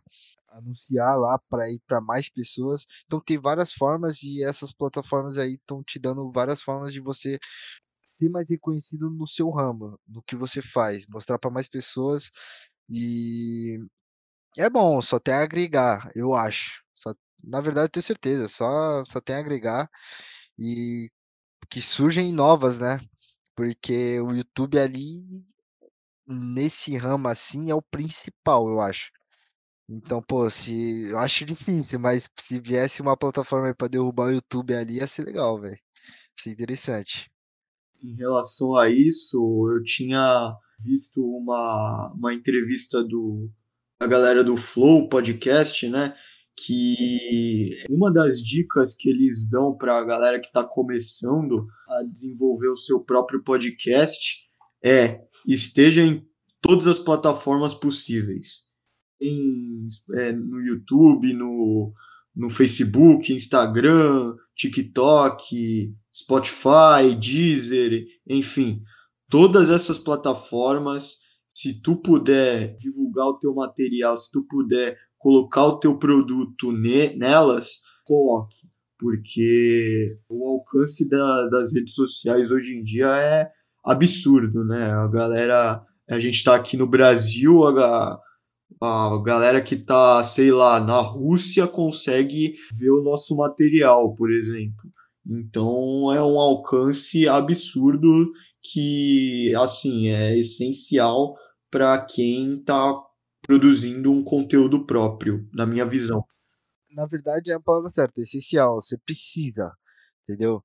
[0.54, 2.86] anunciar lá para ir para mais pessoas.
[3.06, 7.38] Então tem várias formas e essas plataformas aí estão te dando várias formas de você
[8.18, 12.30] ser mais reconhecido no seu ramo, no que você faz, mostrar para mais pessoas
[12.88, 13.78] e
[14.58, 16.82] é bom, só tem a agregar, eu acho.
[16.94, 19.88] Só na verdade, tenho certeza, só, só tem a agregar
[20.58, 21.10] e
[21.70, 23.00] que surgem novas, né?
[23.56, 25.24] Porque o YouTube ali,
[26.26, 29.10] nesse ramo assim, é o principal, eu acho.
[29.88, 34.74] Então, pô, se eu acho difícil, mas se viesse uma plataforma para derrubar o YouTube
[34.74, 35.74] ali, ia ser legal, velho.
[35.74, 35.80] Ia
[36.36, 37.30] ser interessante.
[38.02, 39.36] Em relação a isso,
[39.74, 43.50] eu tinha visto uma, uma entrevista do
[44.00, 46.14] da galera do Flow Podcast, né?
[46.56, 52.68] que uma das dicas que eles dão para a galera que está começando a desenvolver
[52.68, 54.44] o seu próprio podcast
[54.82, 56.24] é esteja em
[56.60, 58.64] todas as plataformas possíveis.
[59.26, 61.92] Em, é, no YouTube, no,
[62.34, 68.82] no Facebook, Instagram, TikTok, Spotify, Deezer, enfim,
[69.28, 71.16] todas essas plataformas,
[71.52, 77.16] se tu puder divulgar o teu material, se tu puder colocar o teu produto ne
[77.16, 78.56] nelas, coloque,
[78.98, 83.50] porque o alcance da, das redes sociais hoje em dia é
[83.84, 84.92] absurdo, né?
[84.92, 88.20] A galera, a gente está aqui no Brasil, a,
[88.80, 94.90] a galera que está, sei lá, na Rússia consegue ver o nosso material, por exemplo.
[95.26, 101.36] Então é um alcance absurdo que, assim, é essencial
[101.70, 102.94] para quem está
[103.42, 106.24] produzindo um conteúdo próprio, na minha visão.
[106.90, 108.80] Na verdade, é a palavra certa, é essencial.
[108.80, 109.72] Você precisa,
[110.22, 110.62] entendeu?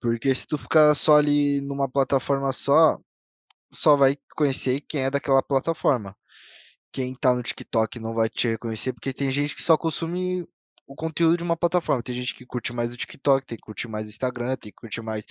[0.00, 2.98] Porque se tu ficar só ali numa plataforma só,
[3.72, 6.16] só vai conhecer quem é daquela plataforma.
[6.92, 10.46] Quem tá no TikTok não vai te reconhecer, porque tem gente que só consome
[10.86, 12.02] o conteúdo de uma plataforma.
[12.02, 14.76] Tem gente que curte mais o TikTok, tem que curtir mais o Instagram, tem que
[14.76, 15.24] curtir mais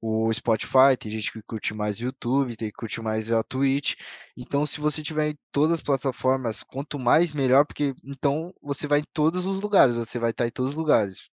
[0.00, 3.94] o Spotify, tem gente que curte mais o YouTube, tem que curtir mais a Twitch.
[4.36, 9.00] Então, se você tiver em todas as plataformas, quanto mais melhor, porque então você vai
[9.00, 11.30] em todos os lugares, você vai estar em todos os lugares.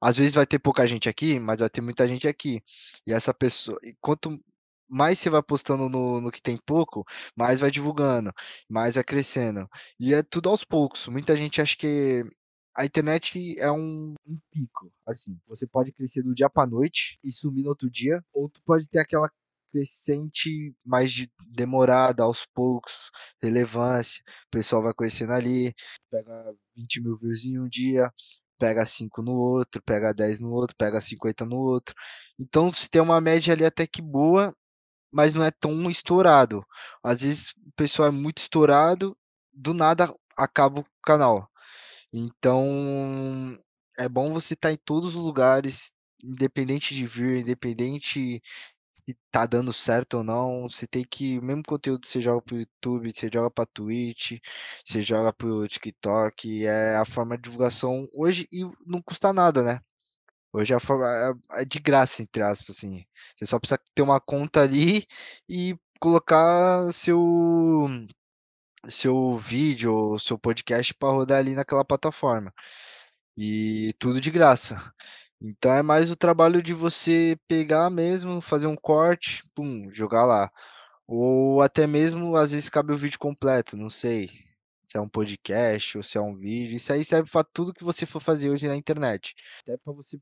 [0.00, 2.62] Às vezes vai ter pouca gente aqui, mas vai ter muita gente aqui.
[3.06, 4.40] E essa pessoa, quanto
[4.88, 7.04] mais você vai postando no, no que tem pouco,
[7.36, 8.32] mais vai divulgando,
[8.68, 9.68] mais vai crescendo.
[9.98, 11.06] E é tudo aos poucos.
[11.08, 12.24] Muita gente acha que
[12.74, 14.92] a internet é um, um pico.
[15.06, 18.60] Assim, você pode crescer do dia para noite e sumir no outro dia, ou tu
[18.64, 19.28] pode ter aquela
[19.72, 23.10] crescente mais de, demorada, aos poucos,
[23.42, 25.74] relevância, o pessoal vai conhecendo ali,
[26.10, 28.12] pega 20 mil views em um dia,
[28.58, 31.94] pega 5 no outro, pega 10 no outro, pega 50 no outro.
[32.38, 34.54] Então, se tem uma média ali até que boa,
[35.12, 36.64] mas não é tão estourado.
[37.02, 39.16] Às vezes o pessoal é muito estourado,
[39.52, 41.48] do nada acaba o canal.
[42.12, 43.58] Então
[43.98, 45.92] é bom você estar tá em todos os lugares,
[46.22, 48.40] independente de vir, independente
[48.92, 50.68] se tá dando certo ou não.
[50.70, 54.38] Você tem que, mesmo conteúdo você joga pro YouTube, você joga pra Twitch,
[54.84, 59.80] você joga pro TikTok, é a forma de divulgação hoje e não custa nada, né?
[60.52, 61.06] Hoje a forma
[61.56, 63.04] é, é de graça, entre aspas, assim.
[63.36, 65.06] Você só precisa ter uma conta ali
[65.48, 67.86] e colocar seu
[68.88, 72.52] seu vídeo, seu podcast para rodar ali naquela plataforma.
[73.36, 74.92] E tudo de graça.
[75.40, 80.50] Então é mais o trabalho de você pegar mesmo, fazer um corte, pum, jogar lá.
[81.06, 84.28] Ou até mesmo, às vezes, cabe o vídeo completo, não sei.
[84.90, 86.76] Se é um podcast ou se é um vídeo.
[86.76, 89.34] Isso aí serve para tudo que você for fazer hoje na internet.
[89.62, 90.18] Até para você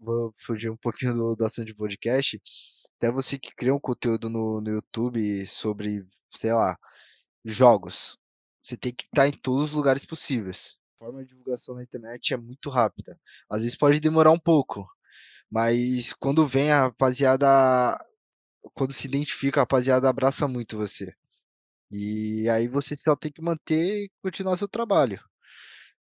[0.00, 2.40] vou fugir um pouquinho do, do assunto de podcast.
[2.96, 6.76] Até você que cria um conteúdo no, no YouTube sobre, sei lá,
[7.44, 8.18] jogos.
[8.62, 10.76] Você tem que estar em todos os lugares possíveis.
[10.96, 13.18] A forma de divulgação na internet é muito rápida.
[13.50, 14.86] Às vezes pode demorar um pouco,
[15.50, 17.46] mas quando vem a rapaziada,
[18.74, 21.12] quando se identifica, a rapaziada abraça muito você.
[21.90, 25.20] E aí você só tem que manter e continuar seu trabalho.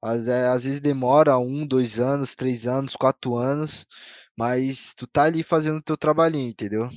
[0.01, 3.87] Às, é, às vezes demora um, dois anos, três anos, quatro anos,
[4.37, 6.87] mas tu tá ali fazendo o teu trabalhinho, entendeu?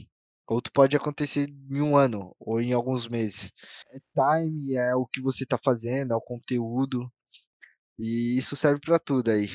[0.46, 3.52] Ou tu pode acontecer em um ano, ou em alguns meses.
[3.92, 7.10] É time, é o que você tá fazendo, é o conteúdo.
[7.98, 9.48] E isso serve para tudo aí.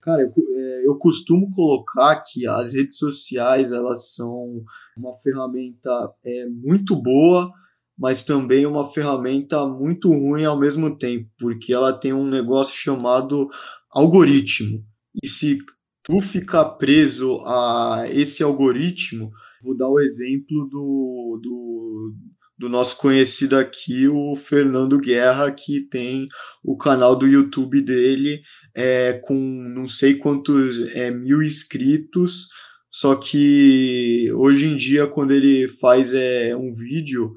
[0.00, 4.64] Cara, eu, é, eu costumo colocar que as redes sociais elas são
[4.96, 7.52] uma ferramenta é, muito boa
[7.98, 13.48] mas também uma ferramenta muito ruim ao mesmo tempo, porque ela tem um negócio chamado
[13.90, 14.84] algoritmo.
[15.22, 15.58] E se
[16.04, 19.30] tu ficar preso a esse algoritmo,
[19.62, 22.14] vou dar o exemplo do, do,
[22.58, 26.28] do nosso conhecido aqui, o Fernando Guerra, que tem
[26.62, 28.42] o canal do YouTube dele
[28.74, 32.48] é, com não sei quantos é, mil inscritos,
[32.90, 37.34] só que hoje em dia, quando ele faz é, um vídeo,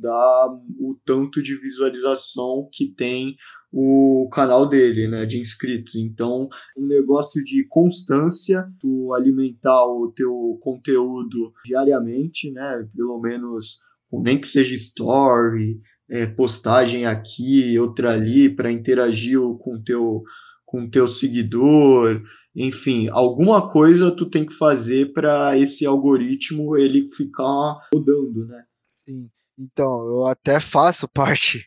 [0.00, 3.36] dá o tanto de visualização que tem
[3.72, 5.94] o canal dele, né, de inscritos.
[5.94, 13.78] Então, um negócio de constância, tu alimentar o teu conteúdo diariamente, né, pelo menos
[14.10, 20.22] nem que seja story, é, postagem aqui, outra ali, para interagir com teu
[20.64, 22.22] com teu seguidor,
[22.54, 28.64] enfim, alguma coisa tu tem que fazer para esse algoritmo ele ficar rodando, né?
[29.06, 29.30] Sim.
[29.58, 31.66] Então, eu até faço parte.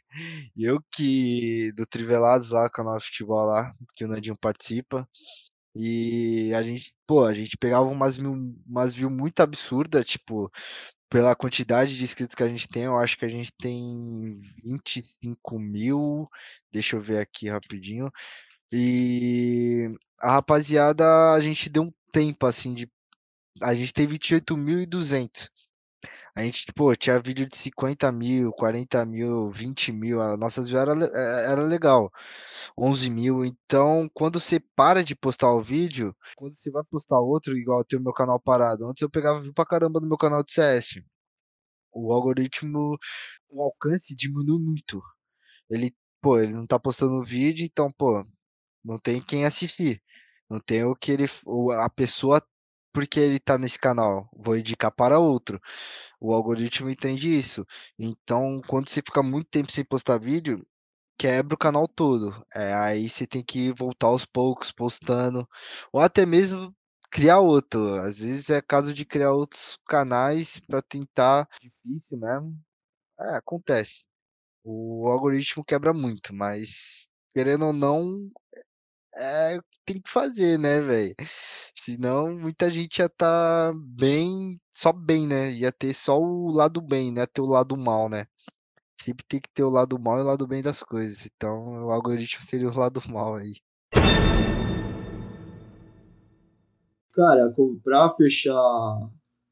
[0.57, 5.07] Eu que do Trivelados lá, canal de futebol lá, que o Nandinho participa.
[5.75, 10.51] E a gente, pô, a gente pegava umas, umas views muito absurdas, tipo,
[11.09, 15.59] pela quantidade de inscritos que a gente tem, eu acho que a gente tem 25
[15.59, 16.29] mil.
[16.71, 18.11] Deixa eu ver aqui rapidinho.
[18.71, 19.89] E
[20.19, 22.89] a rapaziada, a gente deu um tempo assim de.
[23.61, 25.49] A gente tem 28.200.
[26.35, 30.81] A gente, pô, tinha vídeo de 50 mil, 40 mil, 20 mil, a nossas views
[30.81, 32.11] era, é, era legal.
[32.77, 33.45] 11 mil.
[33.45, 37.99] Então, quando você para de postar o vídeo, quando você vai postar outro, igual tem
[37.99, 41.03] o meu canal parado, antes eu pegava view pra caramba no meu canal de CS.
[41.93, 42.97] O algoritmo,
[43.49, 45.01] o alcance diminui muito.
[45.69, 48.25] Ele, pô, ele não tá postando vídeo, então, pô,
[48.83, 50.01] não tem quem assistir.
[50.49, 51.25] Não tem o que ele,
[51.79, 52.41] a pessoa
[52.93, 55.59] porque ele tá nesse canal, vou indicar para outro.
[56.19, 57.65] O algoritmo entende isso.
[57.99, 60.57] Então, quando você fica muito tempo sem postar vídeo,
[61.17, 62.43] quebra o canal todo.
[62.55, 65.47] É, aí você tem que voltar aos poucos postando,
[65.93, 66.75] ou até mesmo
[67.11, 67.95] criar outro.
[67.97, 71.47] Às vezes é caso de criar outros canais para tentar.
[71.61, 72.57] Difícil mesmo.
[73.19, 74.05] É, acontece.
[74.63, 78.29] O algoritmo quebra muito, mas querendo ou não,
[79.15, 81.15] é o que tem que fazer, né, velho?
[81.75, 85.51] Senão muita gente ia tá bem, só bem, né?
[85.51, 87.25] Ia ter só o lado bem, né?
[87.25, 88.25] Ter o lado mal, né?
[88.99, 91.27] Sempre tem que ter o lado mal e o lado bem das coisas.
[91.35, 93.55] Então o algoritmo seria o lado mal aí.
[97.13, 97.53] Cara,
[97.83, 99.09] para fechar,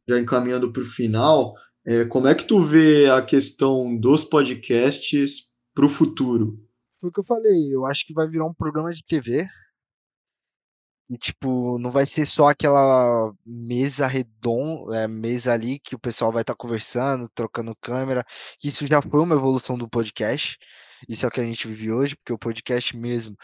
[0.07, 1.55] já encaminhando para o final,
[1.85, 6.68] é, como é que tu vê a questão dos podcasts para o futuro?
[6.99, 9.47] Foi o que eu falei, eu acho que vai virar um programa de TV.
[11.09, 16.31] E, tipo, não vai ser só aquela mesa redonda, é, mesa ali que o pessoal
[16.31, 18.23] vai estar tá conversando, trocando câmera.
[18.63, 20.57] Isso já foi uma evolução do podcast.
[21.07, 23.35] Isso é o que a gente vive hoje, porque o podcast mesmo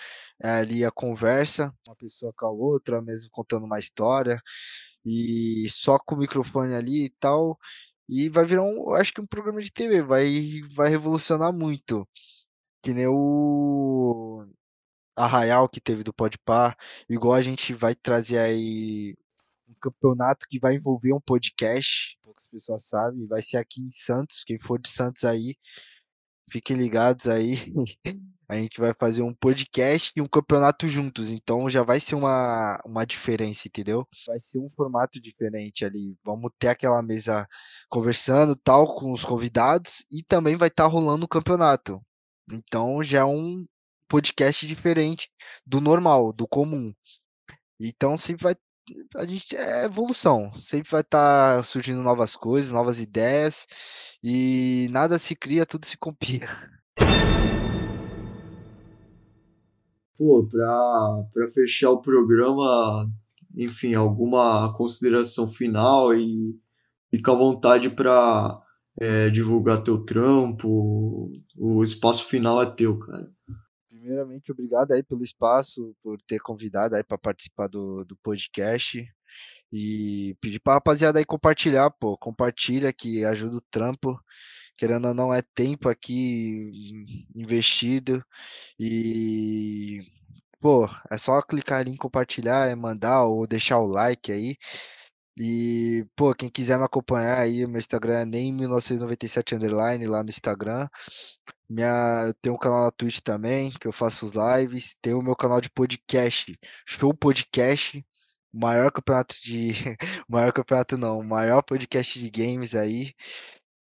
[0.42, 4.42] é ali a conversa, uma pessoa com a outra, mesmo contando uma história,
[5.06, 7.58] e só com o microfone ali e tal.
[8.10, 12.08] E vai virar um, acho que um programa de TV, vai, vai revolucionar muito.
[12.86, 14.46] Que nem o
[15.16, 16.78] Arraial que teve do Podpar,
[17.10, 19.18] igual a gente vai trazer aí
[19.68, 24.44] um campeonato que vai envolver um podcast, poucas pessoas sabem, vai ser aqui em Santos,
[24.44, 25.56] quem for de Santos aí,
[26.48, 27.56] fiquem ligados aí.
[28.48, 32.80] A gente vai fazer um podcast e um campeonato juntos, então já vai ser uma,
[32.86, 34.08] uma diferença, entendeu?
[34.28, 36.16] Vai ser um formato diferente ali.
[36.24, 37.48] Vamos ter aquela mesa
[37.90, 42.00] conversando tal com os convidados e também vai estar tá rolando o campeonato.
[42.52, 43.66] Então já é um
[44.08, 45.30] podcast diferente
[45.66, 46.94] do normal, do comum.
[47.80, 48.56] Então sempre vai
[49.16, 53.66] a gente é evolução, sempre vai estar tá surgindo novas coisas, novas ideias
[54.24, 56.48] e nada se cria, tudo se copia.
[60.18, 63.12] Pô, para fechar o programa,
[63.56, 66.56] enfim, alguma consideração final e
[67.10, 68.62] fica à vontade para
[69.00, 73.30] é, divulgar teu trampo, o espaço final é teu, cara.
[73.90, 79.04] Primeiramente, obrigado aí pelo espaço, por ter convidado aí para participar do, do podcast.
[79.74, 82.18] E pedir pra rapaziada aí compartilhar, pô.
[82.18, 84.18] Compartilha que ajuda o trampo.
[84.78, 86.72] Querendo ou não, é tempo aqui
[87.34, 88.24] investido.
[88.80, 90.02] E,
[90.62, 94.56] pô, é só clicar ali em compartilhar, é mandar ou deixar o like aí.
[95.38, 100.30] E, pô, quem quiser me acompanhar aí, meu Instagram é nem 1997 underline lá no
[100.30, 100.88] Instagram.
[101.70, 104.96] Minha, eu tenho um canal na Twitch também, que eu faço os lives.
[105.02, 108.06] Tenho o meu canal de podcast, Show Podcast,
[108.54, 109.72] o maior campeonato de.
[110.30, 113.14] maior campeonato não, o maior podcast de games aí.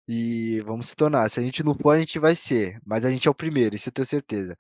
[0.07, 1.29] E vamos se tornar.
[1.29, 2.79] Se a gente não for, a gente vai ser.
[2.85, 4.55] Mas a gente é o primeiro, isso eu tenho certeza.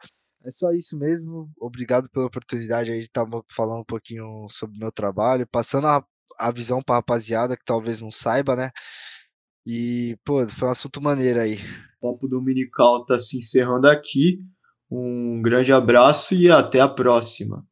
[0.45, 1.51] É só isso mesmo.
[1.59, 6.05] Obrigado pela oportunidade aí de estar falando um pouquinho sobre o meu trabalho, passando a,
[6.39, 8.69] a visão para a rapaziada que talvez não saiba, né?
[9.65, 11.57] E, pô, foi um assunto maneiro aí.
[12.01, 14.39] O Papo Dominical tá se encerrando aqui.
[14.89, 17.63] Um grande abraço e até a próxima.